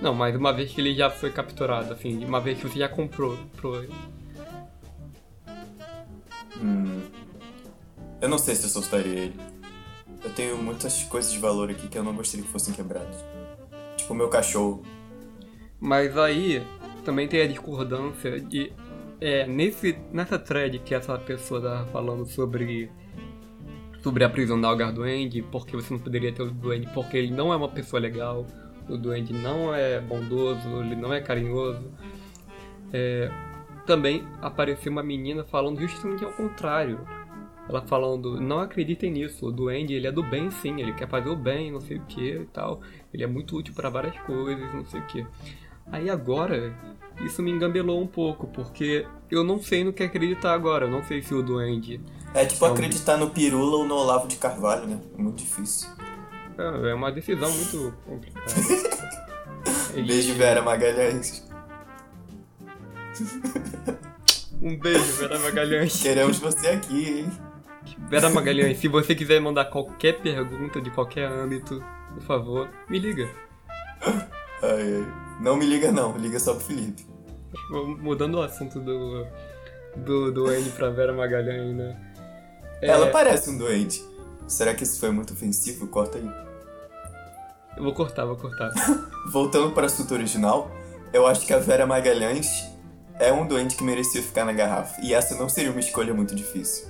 Não, 0.00 0.14
mas 0.14 0.34
uma 0.34 0.52
vez 0.52 0.70
que 0.72 0.80
ele 0.80 0.94
já 0.94 1.10
foi 1.10 1.30
capturado, 1.30 1.92
assim, 1.92 2.24
uma 2.24 2.40
vez 2.40 2.58
que 2.58 2.68
você 2.68 2.78
já 2.78 2.88
comprou 2.88 3.36
pro... 3.56 3.84
Eu 8.20 8.28
não 8.28 8.38
sei 8.38 8.54
se 8.54 8.64
eu 8.64 8.68
soltaria 8.68 9.24
ele. 9.24 9.40
Eu 10.22 10.30
tenho 10.30 10.56
muitas 10.58 11.02
coisas 11.04 11.32
de 11.32 11.38
valor 11.38 11.70
aqui 11.70 11.88
que 11.88 11.96
eu 11.96 12.04
não 12.04 12.14
gostaria 12.14 12.44
que 12.44 12.52
fossem 12.52 12.74
quebradas. 12.74 13.24
Tipo 13.96 14.12
o 14.12 14.16
meu 14.16 14.28
cachorro. 14.28 14.82
Mas 15.80 16.16
aí 16.18 16.62
também 17.04 17.26
tem 17.26 17.40
a 17.40 17.46
discordância 17.46 18.38
de. 18.38 18.72
É, 19.20 19.46
nesse, 19.46 19.98
nessa 20.12 20.38
thread 20.38 20.78
que 20.80 20.94
essa 20.94 21.18
pessoa 21.18 21.60
tá 21.60 21.86
falando 21.90 22.26
sobre. 22.26 22.90
Sobre 24.02 24.24
aprisionar 24.24 24.72
o 24.72 24.76
Garduende, 24.76 25.42
porque 25.42 25.76
você 25.76 25.92
não 25.92 26.00
poderia 26.00 26.32
ter 26.32 26.42
o 26.42 26.50
Duende, 26.50 26.88
porque 26.94 27.18
ele 27.18 27.30
não 27.30 27.52
é 27.52 27.56
uma 27.56 27.68
pessoa 27.68 28.00
legal, 28.00 28.46
o 28.88 28.96
Duende 28.96 29.34
não 29.34 29.74
é 29.74 30.00
bondoso, 30.00 30.68
ele 30.80 30.96
não 30.96 31.12
é 31.12 31.20
carinhoso. 31.20 31.90
É, 32.94 33.30
também 33.86 34.26
apareceu 34.40 34.90
uma 34.90 35.02
menina 35.02 35.44
falando 35.44 35.80
justamente 35.80 36.24
ao 36.24 36.32
contrário. 36.32 36.98
Ela 37.70 37.82
falando, 37.82 38.40
não 38.40 38.58
acreditem 38.58 39.12
nisso, 39.12 39.46
o 39.46 39.52
Duende 39.52 39.94
ele 39.94 40.08
é 40.08 40.10
do 40.10 40.24
bem 40.24 40.50
sim, 40.50 40.80
ele 40.80 40.92
quer 40.92 41.08
fazer 41.08 41.28
o 41.28 41.36
bem, 41.36 41.70
não 41.70 41.80
sei 41.80 41.98
o 41.98 42.02
que 42.04 42.32
e 42.38 42.46
tal. 42.46 42.80
Ele 43.14 43.22
é 43.22 43.28
muito 43.28 43.56
útil 43.56 43.72
para 43.72 43.88
várias 43.88 44.18
coisas, 44.22 44.74
não 44.74 44.84
sei 44.84 44.98
o 44.98 45.06
que. 45.06 45.24
Aí 45.92 46.10
agora, 46.10 46.74
isso 47.24 47.40
me 47.40 47.50
engambelou 47.52 48.02
um 48.02 48.08
pouco, 48.08 48.48
porque 48.48 49.06
eu 49.30 49.44
não 49.44 49.62
sei 49.62 49.84
no 49.84 49.92
que 49.92 50.02
acreditar 50.02 50.52
agora. 50.52 50.86
Eu 50.86 50.90
não 50.90 51.04
sei 51.04 51.22
se 51.22 51.32
o 51.32 51.44
Duende 51.44 52.00
É 52.34 52.44
tipo 52.44 52.56
Então- 52.64 52.72
acreditar 52.74 53.16
no 53.16 53.30
Pirula 53.30 53.76
ou 53.76 53.86
no 53.86 53.94
Olavo 53.94 54.26
de 54.26 54.34
Carvalho, 54.36 54.88
né? 54.88 55.00
É 55.16 55.22
muito 55.22 55.36
difícil. 55.38 55.88
é 56.58 56.90
é 56.90 56.94
uma 56.94 57.12
decisão 57.12 57.52
muito 57.52 57.94
complicada. 58.04 58.50
E- 59.94 60.02
Beijo, 60.02 60.34
Vera 60.34 60.60
Magalhães. 60.60 61.48
Um 64.60 64.76
beijo, 64.76 65.12
Vera 65.18 65.38
Magalhães. 65.38 66.02
Queremos 66.02 66.38
você 66.38 66.66
aqui, 66.68 67.20
hein? 67.20 67.49
Vera 68.10 68.28
Magalhães, 68.30 68.78
se 68.78 68.88
você 68.88 69.14
quiser 69.14 69.40
mandar 69.40 69.66
qualquer 69.66 70.20
pergunta 70.20 70.80
de 70.80 70.90
qualquer 70.90 71.30
âmbito, 71.30 71.82
por 72.14 72.22
favor, 72.24 72.68
me 72.88 72.98
liga. 72.98 73.28
Ai, 74.02 74.28
ai. 74.62 75.06
Não 75.40 75.56
me 75.56 75.64
liga 75.64 75.90
não, 75.90 76.18
liga 76.18 76.38
só 76.38 76.52
pro 76.52 76.64
Felipe. 76.64 77.06
Mudando 77.70 78.34
o 78.34 78.42
assunto 78.42 78.78
do, 78.78 79.26
do 79.96 80.32
Duende 80.32 80.70
pra 80.70 80.90
Vera 80.90 81.12
Magalhães, 81.12 81.74
né? 81.74 81.96
É, 82.82 82.88
Ela 82.88 83.06
parece 83.06 83.48
um 83.48 83.56
doente. 83.56 84.04
Será 84.46 84.74
que 84.74 84.82
isso 84.82 85.00
foi 85.00 85.10
muito 85.10 85.32
ofensivo? 85.32 85.86
Corta 85.86 86.18
aí. 86.18 86.30
Eu 87.76 87.84
vou 87.84 87.94
cortar, 87.94 88.26
vou 88.26 88.36
cortar. 88.36 88.70
Voltando 89.30 89.72
para 89.72 89.84
o 89.84 89.86
assunto 89.86 90.12
original, 90.12 90.70
eu 91.12 91.26
acho 91.26 91.46
que 91.46 91.52
a 91.52 91.58
Vera 91.58 91.86
Magalhães 91.86 92.68
é 93.18 93.32
um 93.32 93.46
doente 93.46 93.76
que 93.76 93.84
merecia 93.84 94.22
ficar 94.22 94.44
na 94.44 94.52
garrafa. 94.52 95.00
E 95.02 95.14
essa 95.14 95.36
não 95.36 95.48
seria 95.48 95.70
uma 95.70 95.80
escolha 95.80 96.12
muito 96.12 96.34
difícil. 96.34 96.88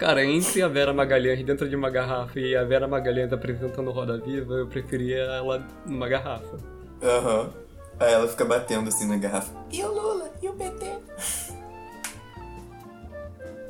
Cara, 0.00 0.24
entre 0.24 0.62
a 0.62 0.68
Vera 0.68 0.94
Magalhães 0.94 1.44
dentro 1.44 1.68
de 1.68 1.76
uma 1.76 1.90
garrafa 1.90 2.40
e 2.40 2.56
a 2.56 2.64
Vera 2.64 2.88
Magalhães 2.88 3.30
apresentando 3.34 3.90
Roda 3.90 4.16
Viva, 4.18 4.54
eu 4.54 4.66
preferia 4.66 5.18
ela 5.18 5.62
numa 5.84 6.08
garrafa. 6.08 6.56
Aham. 7.02 7.50
Aí 8.00 8.14
ela 8.14 8.26
fica 8.26 8.46
batendo 8.46 8.88
assim 8.88 9.06
na 9.06 9.18
garrafa. 9.18 9.52
E 9.70 9.82
o 9.84 9.92
Lula? 9.92 10.30
E 10.42 10.48
o 10.48 10.54
PT? 10.54 10.86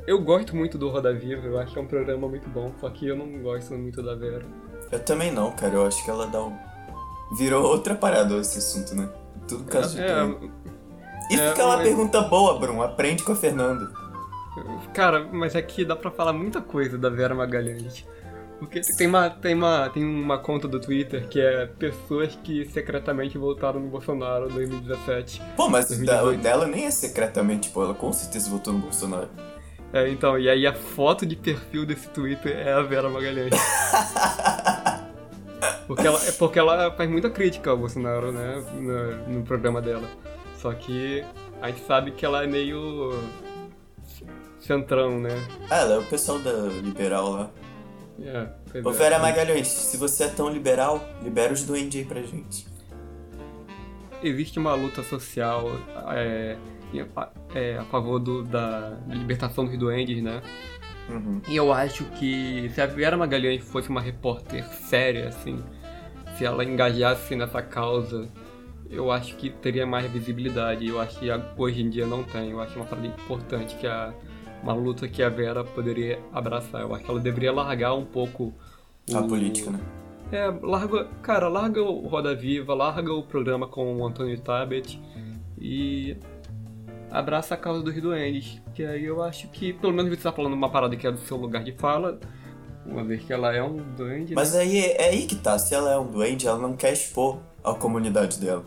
Eu 0.06 0.20
gosto 0.22 0.54
muito 0.54 0.78
do 0.78 0.88
Roda 0.88 1.12
Viva, 1.12 1.44
eu 1.48 1.58
acho 1.58 1.72
que 1.72 1.78
é 1.80 1.82
um 1.82 1.86
programa 1.88 2.28
muito 2.28 2.48
bom, 2.48 2.72
só 2.80 2.88
que 2.90 3.08
eu 3.08 3.16
não 3.16 3.26
gosto 3.42 3.74
muito 3.74 4.00
da 4.00 4.14
Vera. 4.14 4.44
Eu 4.92 5.00
também 5.00 5.32
não, 5.32 5.50
cara. 5.50 5.74
Eu 5.74 5.84
acho 5.86 6.04
que 6.04 6.10
ela 6.10 6.28
dá 6.28 6.40
um. 6.44 6.56
Virou 7.36 7.64
outra 7.64 7.96
parada 7.96 8.36
esse 8.36 8.58
assunto, 8.58 8.94
né? 8.94 9.08
Tudo 9.48 9.64
por 9.64 9.72
causa 9.72 9.96
do 9.96 10.00
É. 10.00 10.50
E 11.32 11.34
é, 11.40 11.50
fica 11.50 11.64
uma 11.64 11.76
mas- 11.76 11.86
pergunta 11.88 12.20
boa, 12.22 12.56
Bruno. 12.58 12.82
Aprende 12.82 13.24
com 13.24 13.32
a 13.32 13.36
Fernanda. 13.36 13.90
Cara, 14.94 15.28
mas 15.32 15.54
aqui 15.56 15.84
dá 15.84 15.94
pra 15.96 16.10
falar 16.10 16.32
muita 16.32 16.60
coisa 16.60 16.98
da 16.98 17.08
Vera 17.08 17.34
Magalhães. 17.34 18.04
Porque 18.58 18.80
tem 18.80 19.06
uma, 19.06 19.30
tem, 19.30 19.54
uma, 19.54 19.88
tem 19.88 20.04
uma 20.04 20.36
conta 20.38 20.68
do 20.68 20.78
Twitter 20.78 21.26
que 21.28 21.40
é 21.40 21.64
pessoas 21.66 22.38
que 22.44 22.66
secretamente 22.66 23.38
votaram 23.38 23.80
no 23.80 23.88
Bolsonaro 23.88 24.50
em 24.50 24.54
2017. 24.54 25.40
Pô, 25.56 25.68
mas 25.68 25.86
o 25.90 26.04
da- 26.04 26.20
o 26.22 26.24
2018. 26.26 26.42
dela 26.42 26.66
nem 26.66 26.84
é 26.84 26.90
secretamente, 26.90 27.70
pô. 27.70 27.82
Ela 27.84 27.94
com 27.94 28.12
certeza 28.12 28.50
votou 28.50 28.74
no 28.74 28.80
Bolsonaro. 28.80 29.28
É, 29.92 30.08
então, 30.10 30.38
e 30.38 30.48
aí 30.48 30.66
a 30.66 30.74
foto 30.74 31.24
de 31.24 31.34
perfil 31.36 31.86
desse 31.86 32.08
Twitter 32.10 32.54
é 32.56 32.72
a 32.72 32.82
Vera 32.82 33.08
Magalhães. 33.08 33.50
Porque 35.86 36.06
ela, 36.06 36.24
é 36.24 36.32
porque 36.32 36.58
ela 36.58 36.92
faz 36.92 37.10
muita 37.10 37.28
crítica 37.28 37.70
ao 37.70 37.76
Bolsonaro, 37.76 38.30
né, 38.30 38.62
no, 38.78 39.38
no 39.38 39.42
programa 39.42 39.82
dela. 39.82 40.06
Só 40.56 40.72
que 40.72 41.24
a 41.60 41.68
gente 41.68 41.84
sabe 41.84 42.12
que 42.12 42.24
ela 42.24 42.44
é 42.44 42.46
meio 42.46 43.12
centrão, 44.60 45.18
né? 45.20 45.30
Ah, 45.70 45.78
ela 45.78 45.94
é 45.94 45.98
o 45.98 46.04
pessoal 46.04 46.38
da 46.38 46.52
liberal 46.52 47.30
lá. 47.30 47.50
É, 48.22 48.46
pois 48.70 48.84
Ô, 48.84 48.90
é. 48.90 48.92
Vera 48.92 49.18
Magalhães, 49.18 49.66
se 49.68 49.96
você 49.96 50.24
é 50.24 50.28
tão 50.28 50.48
liberal, 50.50 51.02
libera 51.22 51.52
os 51.52 51.64
duendes 51.64 52.00
aí 52.00 52.06
pra 52.06 52.22
gente. 52.22 52.66
existe 54.22 54.58
uma 54.58 54.74
luta 54.74 55.02
social 55.02 55.64
é, 56.12 56.56
a, 57.16 57.28
é, 57.54 57.78
a 57.78 57.84
favor 57.84 58.18
do- 58.18 58.42
da 58.42 58.98
libertação 59.08 59.64
dos 59.64 59.78
duendes, 59.78 60.22
né? 60.22 60.42
Uhum. 61.08 61.40
E 61.48 61.56
eu 61.56 61.72
acho 61.72 62.04
que 62.04 62.70
se 62.74 62.80
a 62.80 62.86
Vera 62.86 63.16
Magalhães 63.16 63.64
fosse 63.64 63.88
uma 63.88 64.00
repórter 64.00 64.64
séria, 64.64 65.28
assim, 65.28 65.58
se 66.36 66.44
ela 66.44 66.62
engajasse 66.64 67.34
nessa 67.34 67.62
causa, 67.62 68.28
eu 68.90 69.10
acho 69.10 69.34
que 69.36 69.48
teria 69.50 69.86
mais 69.86 70.10
visibilidade. 70.10 70.86
Eu 70.86 71.00
acho 71.00 71.18
que 71.18 71.26
hoje 71.56 71.80
em 71.82 71.88
dia 71.90 72.06
não 72.06 72.22
tem. 72.22 72.50
Eu 72.50 72.60
acho 72.60 72.76
uma 72.76 72.84
parada 72.84 73.06
importante 73.06 73.74
que 73.76 73.86
a 73.86 74.12
uma 74.62 74.72
luta 74.74 75.08
que 75.08 75.22
a 75.22 75.28
Vera 75.28 75.64
poderia 75.64 76.18
abraçar. 76.32 76.82
Eu 76.82 76.94
acho 76.94 77.04
que 77.04 77.10
ela 77.10 77.20
deveria 77.20 77.52
largar 77.52 77.94
um 77.94 78.04
pouco 78.04 78.52
A 79.12 79.20
o- 79.20 79.28
política, 79.28 79.70
né? 79.70 79.80
é, 80.32 80.46
larga, 80.62 81.04
cara, 81.22 81.48
larga 81.48 81.82
o 81.82 82.06
Roda 82.06 82.34
Viva, 82.34 82.74
larga 82.74 83.12
o 83.12 83.22
programa 83.22 83.66
com 83.66 83.96
o 83.96 84.06
Antônio 84.06 84.38
Tabet 84.40 85.00
e 85.58 86.16
abraça 87.10 87.54
a 87.54 87.56
causa 87.56 87.82
dos 87.82 87.94
duendes. 88.00 88.60
Que 88.74 88.84
aí 88.84 89.04
eu 89.04 89.22
acho 89.22 89.48
que, 89.48 89.72
pelo 89.72 89.92
menos 89.92 90.10
você 90.10 90.22
tá 90.22 90.32
falando 90.32 90.52
uma 90.54 90.70
parada 90.70 90.96
que 90.96 91.06
é 91.06 91.10
do 91.12 91.18
seu 91.18 91.36
lugar 91.36 91.64
de 91.64 91.72
fala, 91.72 92.18
uma 92.86 93.02
vez 93.04 93.22
que 93.24 93.32
ela 93.32 93.54
é 93.54 93.62
um 93.62 93.76
duende. 93.96 94.34
Mas 94.34 94.54
né? 94.54 94.60
aí 94.60 94.78
é 94.78 95.08
aí 95.08 95.26
que 95.26 95.34
tá, 95.36 95.58
se 95.58 95.74
ela 95.74 95.90
é 95.92 95.98
um 95.98 96.06
duende, 96.06 96.46
ela 96.46 96.58
não 96.58 96.76
quer 96.76 96.92
expor 96.92 97.38
a 97.64 97.74
comunidade 97.74 98.38
dela. 98.38 98.64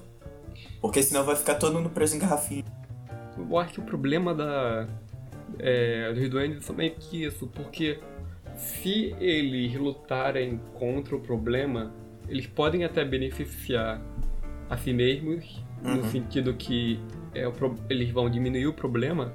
Porque 0.81 1.01
senão 1.01 1.23
vai 1.23 1.35
ficar 1.35 1.55
todo 1.55 1.73
mundo 1.75 1.89
preso 1.89 2.15
em 2.15 2.19
garrafinha. 2.19 2.63
Eu 3.37 3.57
acho 3.57 3.73
que 3.73 3.79
o 3.79 3.83
problema 3.83 4.35
da. 4.35 4.85
É, 5.59 6.11
dos 6.13 6.29
duendes 6.29 6.69
é 6.69 6.73
meio 6.73 6.91
que 6.99 7.23
isso, 7.23 7.47
porque 7.47 7.99
se 8.55 9.15
eles 9.19 9.75
lutarem 9.75 10.59
contra 10.73 11.15
o 11.15 11.19
problema, 11.19 11.93
eles 12.27 12.47
podem 12.47 12.83
até 12.83 13.03
beneficiar 13.05 14.01
a 14.69 14.77
si 14.77 14.93
mesmos, 14.93 15.63
no 15.83 15.97
Uhum. 15.97 16.03
sentido 16.09 16.53
que 16.53 16.99
é, 17.33 17.49
pro- 17.49 17.75
eles 17.89 18.09
vão 18.09 18.29
diminuir 18.29 18.67
o 18.67 18.73
problema, 18.73 19.33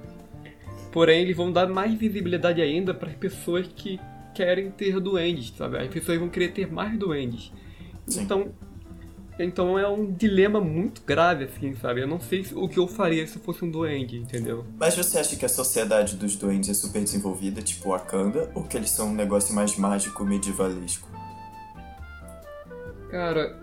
porém 0.91 1.21
eles 1.23 1.37
vão 1.37 1.53
dar 1.53 1.67
mais 1.69 1.93
visibilidade 1.95 2.61
ainda 2.63 2.95
para 2.95 3.11
as 3.11 3.17
pessoas 3.17 3.67
que 3.69 4.01
querem 4.35 4.71
ter 4.71 4.99
duendes, 5.01 5.51
sabe? 5.57 5.77
As 5.79 5.89
pessoas 5.89 6.19
vão 6.19 6.29
querer 6.29 6.49
ter 6.53 6.71
mais 6.73 6.97
duendes. 6.97 7.53
Sim. 8.07 8.23
Então, 8.23 8.53
então 9.39 9.79
é 9.79 9.89
um 9.89 10.11
dilema 10.13 10.61
muito 10.61 11.03
grave, 11.07 11.45
assim, 11.45 11.75
sabe? 11.77 12.01
Eu 12.03 12.07
não 12.09 12.19
sei 12.21 12.45
se- 12.45 12.55
o 12.55 12.69
que 12.69 12.79
eu 12.79 12.89
faria 12.89 13.27
se 13.27 13.37
eu 13.37 13.43
fosse 13.43 13.65
um 13.65 13.71
duende, 13.71 14.17
entendeu? 14.19 14.65
Mas 14.79 14.97
você 14.97 15.19
acha 15.19 15.37
que 15.37 15.45
a 15.45 15.49
sociedade 15.49 16.17
dos 16.17 16.35
duendes 16.37 16.69
é 16.71 16.75
super 16.75 17.03
desenvolvida, 17.03 17.63
tipo 17.63 17.91
Wakanda, 17.91 18.51
ou 18.55 18.65
que 18.65 18.77
eles 18.77 18.91
são 18.91 19.09
um 19.09 19.15
negócio 19.15 19.55
mais 19.55 19.77
mágico, 19.77 20.25
medievalesco? 20.25 21.09
Cara, 23.11 23.59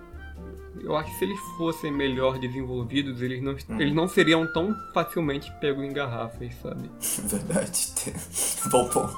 eu 0.82 0.96
acho 0.96 1.12
que 1.12 1.17
se 1.20 1.25
eles 1.25 1.39
fossem 1.58 1.91
melhor 1.91 2.39
desenvolvidos, 2.39 3.22
eles 3.22 3.41
não, 3.44 3.53
Hum. 3.53 3.79
eles 3.82 3.94
não 3.94 4.08
seriam 4.08 4.46
tão 4.51 4.75
facilmente 4.94 5.51
pegos 5.60 5.84
em 5.84 5.94
garrafas, 5.94 6.53
sabe? 6.62 6.89
Verdade. 7.25 7.94
Bom 8.72 8.88
ponto. 8.89 9.15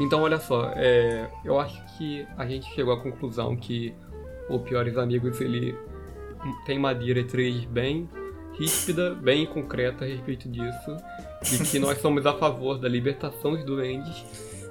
Então, 0.00 0.22
olha 0.22 0.38
só, 0.40 0.72
é, 0.76 1.30
eu 1.44 1.58
acho 1.60 1.78
que 1.98 2.26
a 2.38 2.46
gente 2.46 2.66
chegou 2.74 2.94
à 2.94 3.00
conclusão 3.02 3.54
que 3.56 3.94
o 4.50 4.58
Piores 4.58 4.96
Amigos, 4.98 5.40
ele 5.40 5.76
tem 6.66 6.78
uma 6.78 6.92
diretriz 6.94 7.64
bem 7.64 8.08
ríspida, 8.58 9.14
bem 9.14 9.46
concreta 9.46 10.04
a 10.04 10.08
respeito 10.08 10.48
disso, 10.48 10.96
e 11.52 11.58
que 11.64 11.78
nós 11.78 11.98
somos 12.00 12.26
a 12.26 12.34
favor 12.34 12.78
da 12.78 12.88
libertação 12.88 13.52
dos 13.52 13.64
duendes, 13.64 14.24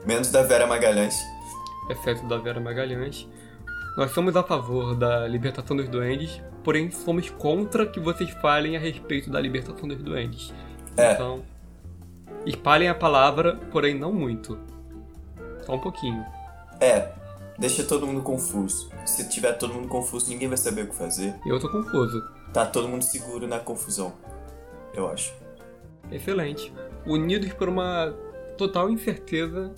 Menos 0.05 0.31
da 0.31 0.43
Vera 0.43 0.65
Magalhães. 0.65 1.15
exceto 1.89 2.25
da 2.27 2.37
Vera 2.37 2.59
Magalhães. 2.59 3.27
Nós 3.97 4.11
somos 4.11 4.35
a 4.35 4.43
favor 4.43 4.95
da 4.95 5.27
libertação 5.27 5.75
dos 5.75 5.89
duendes, 5.89 6.41
porém 6.63 6.89
somos 6.89 7.29
contra 7.29 7.85
que 7.85 7.99
vocês 7.99 8.29
falem 8.41 8.77
a 8.77 8.79
respeito 8.79 9.29
da 9.29 9.41
libertação 9.41 9.87
dos 9.87 10.01
duendes. 10.01 10.53
É. 10.95 11.13
Então, 11.13 11.41
espalhem 12.45 12.87
a 12.87 12.95
palavra, 12.95 13.55
porém 13.71 13.93
não 13.93 14.13
muito. 14.13 14.57
Só 15.65 15.75
um 15.75 15.79
pouquinho. 15.79 16.23
É, 16.79 17.09
deixa 17.59 17.83
todo 17.83 18.07
mundo 18.07 18.21
confuso. 18.21 18.89
Se 19.05 19.27
tiver 19.29 19.53
todo 19.53 19.73
mundo 19.73 19.87
confuso, 19.87 20.29
ninguém 20.29 20.47
vai 20.47 20.57
saber 20.57 20.83
o 20.83 20.87
que 20.87 20.95
fazer. 20.95 21.35
Eu 21.45 21.59
tô 21.59 21.69
confuso. 21.69 22.23
Tá 22.53 22.65
todo 22.65 22.87
mundo 22.87 23.03
seguro 23.03 23.47
na 23.47 23.59
confusão. 23.59 24.13
Eu 24.93 25.07
acho. 25.09 25.33
Excelente. 26.11 26.73
Unidos 27.05 27.53
por 27.53 27.69
uma 27.69 28.13
total 28.57 28.89
incerteza 28.89 29.73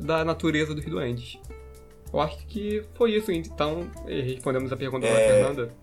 da 0.00 0.24
natureza 0.24 0.74
dos 0.74 0.84
duendes. 0.84 1.38
Eu 2.12 2.20
acho 2.20 2.46
que 2.46 2.84
foi 2.94 3.16
isso, 3.16 3.32
então 3.32 3.90
respondemos 4.06 4.70
a 4.72 4.76
pergunta 4.76 5.06
da 5.06 5.12
É. 5.12 5.28
Fernanda. 5.28 5.74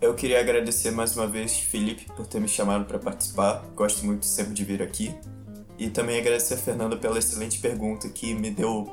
Eu 0.00 0.14
queria 0.14 0.38
agradecer 0.40 0.90
mais 0.90 1.16
uma 1.16 1.26
vez, 1.26 1.58
Felipe, 1.58 2.06
por 2.14 2.26
ter 2.26 2.38
me 2.40 2.48
chamado 2.48 2.84
para 2.84 2.98
participar. 2.98 3.64
Gosto 3.74 4.04
muito 4.04 4.26
sempre 4.26 4.52
de 4.52 4.62
vir 4.64 4.82
aqui. 4.82 5.14
E 5.78 5.88
também 5.88 6.20
agradecer 6.20 6.54
a 6.54 6.56
Fernanda 6.58 6.96
pela 6.96 7.18
excelente 7.18 7.58
pergunta 7.58 8.08
que 8.08 8.34
me 8.34 8.50
deu 8.50 8.86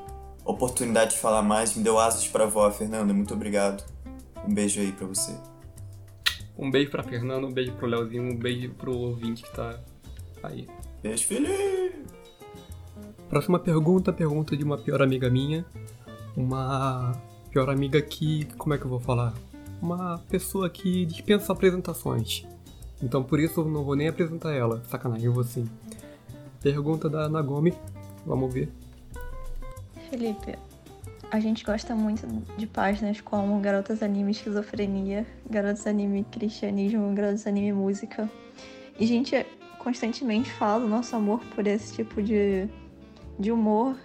oportunidade 0.52 1.12
de 1.12 1.18
falar 1.20 1.42
mais, 1.42 1.76
me 1.76 1.84
deu 1.84 2.00
asas 2.00 2.28
para 2.28 2.46
voar, 2.46 2.72
Fernanda. 2.72 3.14
Muito 3.14 3.34
obrigado. 3.34 3.84
Um 4.48 4.54
beijo 4.54 4.80
aí 4.80 4.92
para 4.92 5.08
você. 5.08 5.36
Um 6.58 6.70
beijo 6.70 6.92
pra 6.92 7.04
Fernanda, 7.04 7.46
um 7.46 7.52
beijo 7.52 7.72
pro 7.74 7.88
Leozinho, 7.88 8.24
um 8.24 8.36
beijo 8.36 8.70
pro 8.74 8.96
ouvinte 8.96 9.44
que 9.44 9.52
tá 9.56 9.80
aí. 10.44 10.68
Beijo, 11.02 11.26
Felipe! 11.26 12.06
Próxima 13.30 13.58
pergunta, 13.60 14.12
pergunta 14.12 14.58
de 14.58 14.64
uma 14.64 14.78
pior 14.78 15.02
amiga 15.02 15.30
minha. 15.30 15.66
Uma 16.36 17.14
pior 17.50 17.70
amiga 17.70 18.02
que. 18.02 18.46
Como 18.58 18.74
é 18.74 18.78
que 18.78 18.86
eu 18.86 18.90
vou 18.90 19.00
falar? 19.00 19.34
Uma 19.82 20.20
pessoa 20.30 20.70
que 20.70 21.06
dispensa 21.06 21.52
apresentações. 21.52 22.46
Então 23.02 23.24
por 23.24 23.40
isso 23.40 23.62
eu 23.62 23.66
não 23.66 23.84
vou 23.84 23.96
nem 23.96 24.08
apresentar 24.08 24.54
ela. 24.54 24.84
Sacanagem, 24.90 25.26
eu 25.26 25.34
vou 25.34 25.44
sim. 25.44 25.68
Pergunta 26.62 27.10
da 27.10 27.28
Nagomi. 27.28 27.74
Vamos 28.26 28.54
ver. 28.54 28.72
Felipe, 30.12 30.60
a 31.32 31.40
gente 31.40 31.64
gosta 31.64 31.96
muito 31.96 32.28
de 32.58 32.68
páginas 32.68 33.22
como 33.22 33.58
Garotas 33.62 34.04
Anime 34.04 34.32
Esquizofrenia, 34.32 35.26
Garotas 35.50 35.88
Anime 35.88 36.26
Cristianismo, 36.30 37.16
Garotas 37.16 37.48
Anime 37.48 37.72
Música. 37.72 38.30
E 39.00 39.06
a 39.06 39.08
gente 39.08 39.46
constantemente 39.80 40.52
fala 40.52 40.82
do 40.82 40.90
nosso 40.90 41.16
amor 41.16 41.40
por 41.56 41.66
esse 41.66 41.94
tipo 41.94 42.22
de, 42.22 42.68
de 43.40 43.54
humor, 43.54 43.96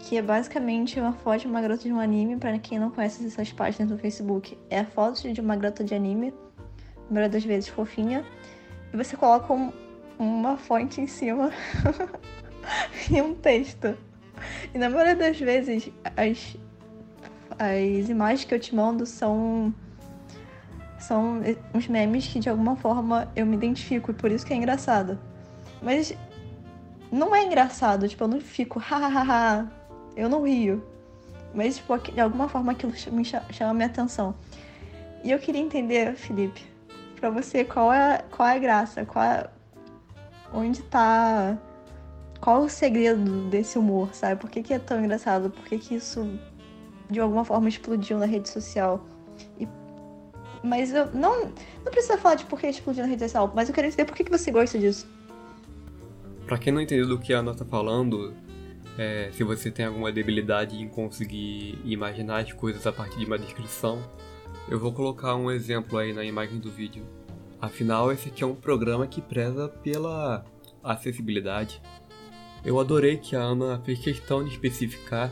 que 0.00 0.18
é 0.18 0.22
basicamente 0.22 1.00
uma 1.00 1.14
foto 1.14 1.40
de 1.40 1.46
uma 1.46 1.62
garota 1.62 1.84
de 1.84 1.92
um 1.94 1.98
anime, 1.98 2.36
para 2.36 2.58
quem 2.58 2.78
não 2.78 2.90
conhece 2.90 3.26
essas 3.26 3.50
páginas 3.50 3.90
no 3.90 3.96
Facebook. 3.96 4.58
É 4.68 4.80
a 4.80 4.84
foto 4.84 5.32
de 5.32 5.40
uma 5.40 5.56
garota 5.56 5.82
de 5.82 5.94
anime, 5.94 6.34
a 7.08 7.10
maioria 7.10 7.30
das 7.30 7.42
vezes 7.42 7.70
fofinha, 7.70 8.22
e 8.92 8.96
você 8.98 9.16
coloca 9.16 9.50
um- 9.50 9.72
uma 10.18 10.58
fonte 10.58 11.00
em 11.00 11.06
cima 11.06 11.50
e 13.10 13.22
um 13.22 13.34
texto. 13.34 13.96
E 14.74 14.78
na 14.78 14.88
maioria 14.88 15.16
das 15.16 15.38
vezes, 15.38 15.90
as, 16.16 16.56
as 17.58 18.08
imagens 18.08 18.44
que 18.44 18.54
eu 18.54 18.60
te 18.60 18.74
mando 18.74 19.06
são. 19.06 19.74
São 20.98 21.40
uns 21.74 21.88
memes 21.88 22.26
que 22.26 22.38
de 22.38 22.50
alguma 22.50 22.76
forma 22.76 23.30
eu 23.34 23.46
me 23.46 23.56
identifico 23.56 24.10
e 24.10 24.14
por 24.14 24.30
isso 24.30 24.44
que 24.44 24.52
é 24.52 24.56
engraçado. 24.56 25.18
Mas 25.82 26.14
não 27.10 27.34
é 27.34 27.42
engraçado, 27.42 28.06
tipo, 28.06 28.22
eu 28.22 28.28
não 28.28 28.40
fico 28.40 28.78
hahaha, 28.78 29.66
eu 30.14 30.28
não 30.28 30.42
rio. 30.46 30.84
Mas, 31.54 31.78
tipo, 31.78 31.96
de 32.12 32.20
alguma 32.20 32.48
forma 32.48 32.72
aquilo 32.72 32.92
me 33.12 33.24
cha- 33.24 33.42
chama 33.50 33.74
minha 33.74 33.86
atenção. 33.86 34.34
E 35.24 35.30
eu 35.30 35.38
queria 35.38 35.60
entender, 35.60 36.14
Felipe, 36.14 36.62
pra 37.18 37.30
você, 37.30 37.64
qual 37.64 37.92
é, 37.92 38.22
qual 38.30 38.48
é 38.48 38.56
a 38.56 38.58
graça, 38.58 39.04
qual 39.04 39.24
é, 39.24 39.46
onde 40.52 40.82
tá 40.82 41.58
qual 42.40 42.62
o 42.62 42.68
segredo 42.68 43.48
desse 43.50 43.78
humor, 43.78 44.14
sabe? 44.14 44.40
Por 44.40 44.48
que, 44.50 44.62
que 44.62 44.72
é 44.74 44.78
tão 44.78 44.98
engraçado? 45.02 45.50
Por 45.50 45.64
que, 45.64 45.78
que 45.78 45.94
isso 45.94 46.26
de 47.10 47.20
alguma 47.20 47.44
forma 47.44 47.68
explodiu 47.68 48.18
na 48.18 48.26
rede 48.26 48.48
social? 48.48 49.04
E- 49.58 49.68
Mas 50.62 50.92
eu 50.92 51.06
não. 51.12 51.52
Não 51.84 51.90
precisa 51.90 52.16
falar 52.18 52.36
de 52.36 52.44
por 52.46 52.58
que 52.60 52.66
explodiu 52.68 53.02
na 53.04 53.08
rede 53.10 53.22
social, 53.22 53.52
mas 53.54 53.68
eu 53.68 53.74
quero 53.74 53.86
entender 53.88 54.04
por 54.04 54.14
que, 54.16 54.24
que 54.24 54.30
você 54.30 54.50
gosta 54.50 54.78
disso. 54.78 55.06
Pra 56.46 56.58
quem 56.58 56.72
não 56.72 56.80
entendeu 56.80 57.06
do 57.06 57.18
que 57.18 57.32
a 57.32 57.38
Ana 57.38 57.54
tá 57.54 57.64
falando, 57.64 58.34
é, 58.98 59.30
se 59.32 59.44
você 59.44 59.70
tem 59.70 59.86
alguma 59.86 60.10
debilidade 60.10 60.76
em 60.80 60.88
conseguir 60.88 61.78
imaginar 61.84 62.38
as 62.38 62.52
coisas 62.52 62.86
a 62.86 62.92
partir 62.92 63.18
de 63.20 63.26
uma 63.26 63.38
descrição, 63.38 64.02
eu 64.68 64.78
vou 64.78 64.92
colocar 64.92 65.36
um 65.36 65.50
exemplo 65.50 65.96
aí 65.98 66.12
na 66.12 66.24
imagem 66.24 66.58
do 66.58 66.70
vídeo. 66.70 67.04
Afinal, 67.60 68.10
esse 68.10 68.28
aqui 68.28 68.42
é 68.42 68.46
um 68.46 68.54
programa 68.54 69.06
que 69.06 69.20
preza 69.20 69.68
pela 69.68 70.44
acessibilidade. 70.82 71.80
Eu 72.64 72.78
adorei 72.78 73.16
que 73.16 73.34
a 73.34 73.40
Ana 73.40 73.80
fez 73.84 73.98
questão 73.98 74.44
de 74.44 74.50
especificar 74.50 75.30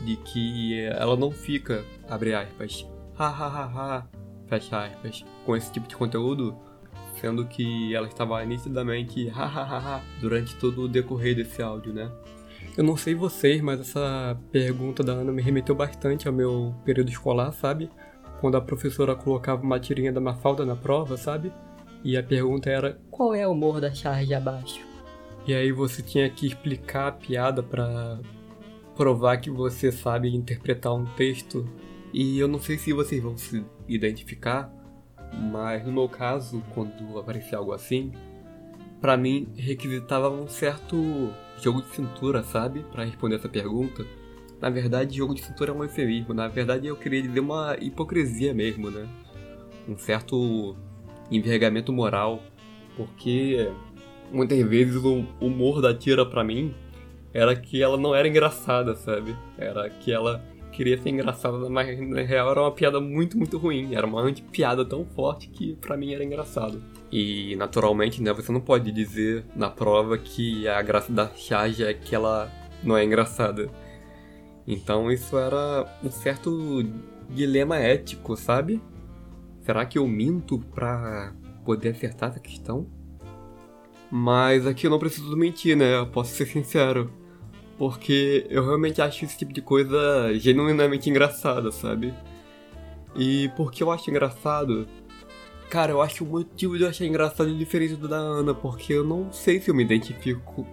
de 0.00 0.16
que 0.16 0.80
ela 0.80 1.16
não 1.16 1.30
fica, 1.30 1.84
abre 2.08 2.34
aspas, 2.34 2.86
ha 3.16 3.28
ha 3.28 3.46
ha 3.46 3.64
ha, 3.64 4.06
fecha 4.48 4.84
aspas, 4.84 5.24
com 5.46 5.56
esse 5.56 5.72
tipo 5.72 5.86
de 5.86 5.96
conteúdo, 5.96 6.56
sendo 7.20 7.46
que 7.46 7.94
ela 7.94 8.08
estava 8.08 8.44
nitidamente 8.44 9.30
ha 9.30 9.44
ha 9.44 9.62
ha 9.62 9.96
ha 9.96 10.02
durante 10.20 10.56
todo 10.56 10.82
o 10.82 10.88
decorrer 10.88 11.36
desse 11.36 11.62
áudio, 11.62 11.92
né? 11.92 12.10
Eu 12.76 12.82
não 12.82 12.96
sei 12.96 13.14
vocês, 13.14 13.60
mas 13.60 13.78
essa 13.78 14.36
pergunta 14.50 15.04
da 15.04 15.12
Ana 15.12 15.30
me 15.30 15.40
remeteu 15.40 15.76
bastante 15.76 16.26
ao 16.26 16.34
meu 16.34 16.74
período 16.84 17.08
escolar, 17.08 17.52
sabe? 17.52 17.88
Quando 18.40 18.56
a 18.56 18.60
professora 18.60 19.14
colocava 19.14 19.62
uma 19.62 19.78
tirinha 19.78 20.12
da 20.12 20.20
Mafalda 20.20 20.66
na 20.66 20.74
prova, 20.74 21.16
sabe? 21.16 21.52
E 22.02 22.16
a 22.16 22.22
pergunta 22.22 22.68
era 22.68 22.98
Qual 23.12 23.32
é 23.32 23.46
o 23.46 23.52
humor 23.52 23.80
da 23.80 23.94
charge 23.94 24.34
abaixo? 24.34 24.93
E 25.46 25.54
aí 25.54 25.72
você 25.72 26.02
tinha 26.02 26.28
que 26.30 26.46
explicar 26.46 27.08
a 27.08 27.12
piada 27.12 27.62
pra 27.62 28.18
provar 28.96 29.36
que 29.38 29.50
você 29.50 29.92
sabe 29.92 30.34
interpretar 30.34 30.94
um 30.94 31.04
texto. 31.04 31.68
E 32.12 32.38
eu 32.38 32.46
não 32.46 32.60
sei 32.60 32.78
se 32.78 32.92
vocês 32.92 33.22
vão 33.22 33.36
se 33.36 33.64
identificar, 33.88 34.72
mas 35.52 35.84
no 35.84 35.92
meu 35.92 36.08
caso, 36.08 36.62
quando 36.72 37.18
aparecia 37.18 37.58
algo 37.58 37.72
assim, 37.72 38.12
pra 39.00 39.16
mim 39.16 39.48
requisitava 39.56 40.30
um 40.30 40.46
certo 40.48 40.96
jogo 41.60 41.82
de 41.82 41.88
cintura, 41.88 42.42
sabe? 42.42 42.84
Pra 42.92 43.04
responder 43.04 43.36
essa 43.36 43.48
pergunta. 43.48 44.06
Na 44.60 44.70
verdade, 44.70 45.16
jogo 45.16 45.34
de 45.34 45.42
cintura 45.42 45.72
é 45.72 45.74
um 45.74 45.82
eufemismo. 45.82 46.32
Na 46.32 46.48
verdade, 46.48 46.86
eu 46.86 46.96
queria 46.96 47.20
dizer 47.20 47.40
uma 47.40 47.76
hipocrisia 47.80 48.54
mesmo, 48.54 48.90
né? 48.90 49.06
Um 49.86 49.98
certo 49.98 50.74
envergamento 51.30 51.92
moral 51.92 52.42
Porque 52.96 53.70
muitas 54.32 54.60
vezes 54.66 54.96
o 54.96 55.24
humor 55.40 55.80
da 55.80 55.94
Tira 55.94 56.24
pra 56.24 56.44
mim 56.44 56.74
era 57.32 57.54
que 57.56 57.82
ela 57.82 57.96
não 57.96 58.14
era 58.14 58.28
engraçada, 58.28 58.94
sabe? 58.94 59.36
Era 59.58 59.88
que 59.90 60.12
ela 60.12 60.42
queria 60.70 60.98
ser 61.00 61.10
engraçada, 61.10 61.68
mas 61.68 61.98
na 62.00 62.22
real 62.22 62.50
era 62.50 62.60
uma 62.60 62.72
piada 62.72 63.00
muito, 63.00 63.38
muito 63.38 63.58
ruim. 63.58 63.94
Era 63.94 64.06
uma 64.06 64.20
anti-piada 64.20 64.84
tão 64.84 65.04
forte 65.04 65.48
que 65.48 65.74
pra 65.76 65.96
mim 65.96 66.12
era 66.12 66.24
engraçado. 66.24 66.82
E 67.10 67.54
naturalmente, 67.56 68.20
né, 68.20 68.32
você 68.32 68.50
não 68.50 68.60
pode 68.60 68.90
dizer 68.90 69.44
na 69.54 69.70
prova 69.70 70.18
que 70.18 70.66
a 70.66 70.82
graça 70.82 71.12
da 71.12 71.28
Charge 71.34 71.84
é 71.84 71.94
que 71.94 72.14
ela 72.14 72.50
não 72.82 72.96
é 72.96 73.04
engraçada. 73.04 73.68
Então 74.66 75.10
isso 75.10 75.38
era 75.38 75.86
um 76.02 76.10
certo 76.10 76.84
dilema 77.30 77.78
ético, 77.78 78.36
sabe? 78.36 78.80
Será 79.60 79.86
que 79.86 79.98
eu 79.98 80.06
minto 80.06 80.58
pra 80.58 81.32
poder 81.64 81.90
acertar 81.90 82.30
essa 82.30 82.40
questão? 82.40 82.86
Mas 84.16 84.64
aqui 84.64 84.86
eu 84.86 84.92
não 84.92 84.98
preciso 85.00 85.36
mentir, 85.36 85.76
né? 85.76 85.96
Eu 85.96 86.06
posso 86.06 86.32
ser 86.36 86.46
sincero. 86.46 87.10
Porque 87.76 88.46
eu 88.48 88.64
realmente 88.64 89.02
acho 89.02 89.24
esse 89.24 89.36
tipo 89.36 89.52
de 89.52 89.60
coisa 89.60 90.32
genuinamente 90.34 91.10
engraçada, 91.10 91.72
sabe? 91.72 92.14
E 93.16 93.48
por 93.56 93.72
que 93.72 93.82
eu 93.82 93.90
acho 93.90 94.08
engraçado? 94.08 94.86
Cara, 95.68 95.90
eu 95.90 96.00
acho 96.00 96.22
o 96.22 96.28
motivo 96.28 96.78
de 96.78 96.84
eu 96.84 96.90
achar 96.90 97.04
engraçado 97.04 97.50
é 97.50 97.54
diferente 97.54 97.96
do 97.96 98.06
da 98.06 98.18
Ana, 98.18 98.54
porque 98.54 98.92
eu 98.92 99.02
não 99.02 99.32
sei 99.32 99.60
se 99.60 99.68
eu 99.68 99.74
me 99.74 99.82
identifico 99.82 100.64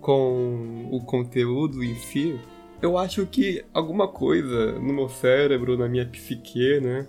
com 0.00 0.88
o 0.90 1.04
conteúdo 1.04 1.84
em 1.84 1.94
si. 1.94 2.40
Eu 2.80 2.96
acho 2.96 3.26
que 3.26 3.62
alguma 3.74 4.08
coisa 4.08 4.72
no 4.78 4.94
meu 4.94 5.10
cérebro, 5.10 5.76
na 5.76 5.90
minha 5.90 6.06
psique, 6.06 6.80
né? 6.80 7.06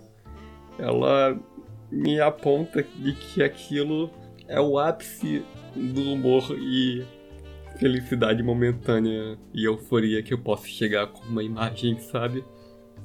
Ela 0.77 1.39
me 1.89 2.19
aponta 2.19 2.83
de 2.83 3.13
que 3.13 3.41
aquilo 3.41 4.11
é 4.45 4.59
o 4.59 4.77
ápice 4.77 5.41
do 5.75 6.13
humor 6.13 6.43
e 6.57 7.05
felicidade 7.77 8.43
momentânea 8.43 9.37
e 9.53 9.65
euforia 9.65 10.21
que 10.21 10.33
eu 10.33 10.37
posso 10.37 10.67
chegar 10.67 11.07
com 11.07 11.23
uma 11.25 11.43
imagem, 11.43 11.97
sabe? 11.99 12.43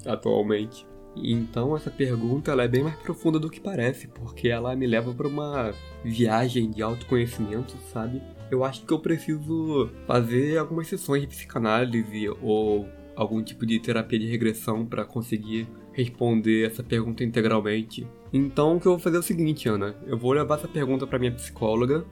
Atualmente. 0.04 0.86
Então 1.16 1.76
essa 1.76 1.90
pergunta 1.90 2.50
ela 2.50 2.64
é 2.64 2.68
bem 2.68 2.82
mais 2.82 2.96
profunda 2.96 3.38
do 3.38 3.48
que 3.48 3.60
parece, 3.60 4.08
porque 4.08 4.48
ela 4.48 4.74
me 4.74 4.86
leva 4.86 5.14
para 5.14 5.28
uma 5.28 5.72
viagem 6.04 6.70
de 6.70 6.82
autoconhecimento, 6.82 7.76
sabe? 7.92 8.20
Eu 8.50 8.64
acho 8.64 8.84
que 8.84 8.92
eu 8.92 8.98
preciso 8.98 9.90
fazer 10.06 10.58
algumas 10.58 10.88
sessões 10.88 11.22
de 11.22 11.28
psicanálise 11.28 12.28
ou 12.42 12.88
algum 13.14 13.42
tipo 13.42 13.64
de 13.64 13.78
terapia 13.78 14.18
de 14.18 14.26
regressão 14.26 14.84
para 14.84 15.04
conseguir 15.04 15.68
responder 15.92 16.66
essa 16.66 16.82
pergunta 16.82 17.22
integralmente. 17.22 18.06
Então 18.32 18.76
o 18.76 18.80
que 18.80 18.86
eu 18.86 18.92
vou 18.92 18.98
fazer 18.98 19.16
é 19.16 19.20
o 19.20 19.22
seguinte, 19.22 19.68
Ana, 19.68 19.94
eu 20.06 20.18
vou 20.18 20.32
levar 20.32 20.56
essa 20.56 20.66
pergunta 20.66 21.06
para 21.06 21.18
minha 21.18 21.30
psicóloga 21.30 22.04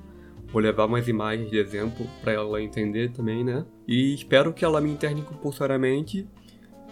Vou 0.52 0.60
levar 0.60 0.86
mais 0.86 1.08
imagens 1.08 1.50
de 1.50 1.56
exemplo 1.56 2.06
para 2.20 2.32
ela 2.32 2.62
entender 2.62 3.10
também, 3.10 3.42
né? 3.42 3.64
E 3.88 4.14
espero 4.14 4.52
que 4.52 4.64
ela 4.64 4.80
me 4.80 4.90
interne 4.90 5.22
compulsoriamente. 5.22 6.28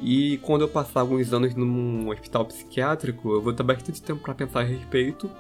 E 0.01 0.39
quando 0.39 0.63
eu 0.63 0.69
passar 0.69 1.01
alguns 1.01 1.31
anos 1.33 1.55
num 1.55 2.09
hospital 2.09 2.47
psiquiátrico, 2.47 3.33
eu 3.33 3.43
vou 3.43 3.53
ter 3.53 3.63
bastante 3.63 4.03
tempo 4.03 4.23
para 4.23 4.35
pensar 4.35 4.61
a 4.61 4.65
respeito. 4.65 5.31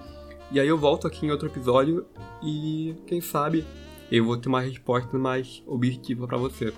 E 0.53 0.61
aí 0.61 0.69
eu 0.69 0.77
volto 0.77 1.07
aqui 1.07 1.25
em 1.25 1.31
outro 1.31 1.49
episódio 1.49 2.05
e 2.43 2.95
quem 3.07 3.21
sabe 3.21 3.65
eu 4.13 4.25
vou 4.25 4.37
ter 4.37 4.49
uma 4.49 4.61
resposta 4.61 5.17
mais 5.17 5.63
objetiva 5.67 6.27
para 6.27 6.37
você. 6.37 6.75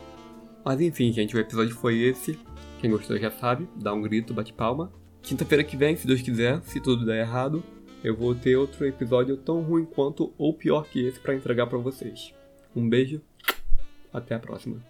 Mas 0.64 0.80
enfim, 0.80 1.10
gente, 1.10 1.34
o 1.34 1.40
episódio 1.40 1.74
foi 1.74 1.98
esse. 2.02 2.38
Quem 2.78 2.90
gostou 2.90 3.18
já 3.18 3.30
sabe, 3.30 3.68
dá 3.74 3.92
um 3.92 4.02
grito, 4.02 4.32
bate 4.32 4.52
palma. 4.52 4.92
Quinta-feira 5.22 5.64
que 5.64 5.76
vem, 5.76 5.96
se 5.96 6.06
Deus 6.06 6.20
quiser, 6.20 6.60
se 6.62 6.80
tudo 6.80 7.06
der 7.06 7.20
errado, 7.20 7.64
eu 8.02 8.16
vou 8.16 8.34
ter 8.34 8.56
outro 8.56 8.84
episódio 8.84 9.36
tão 9.36 9.62
ruim 9.62 9.84
quanto 9.84 10.32
ou 10.36 10.52
pior 10.52 10.88
que 10.88 11.06
esse 11.06 11.20
para 11.20 11.34
entregar 11.34 11.66
para 11.66 11.78
vocês. 11.78 12.34
Um 12.74 12.88
beijo, 12.88 13.20
até 14.12 14.34
a 14.34 14.40
próxima. 14.40 14.82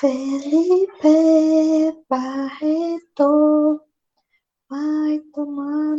Felipe 0.00 1.06
Barreto 2.08 3.80
vai 4.68 5.18
tomar 5.34 5.96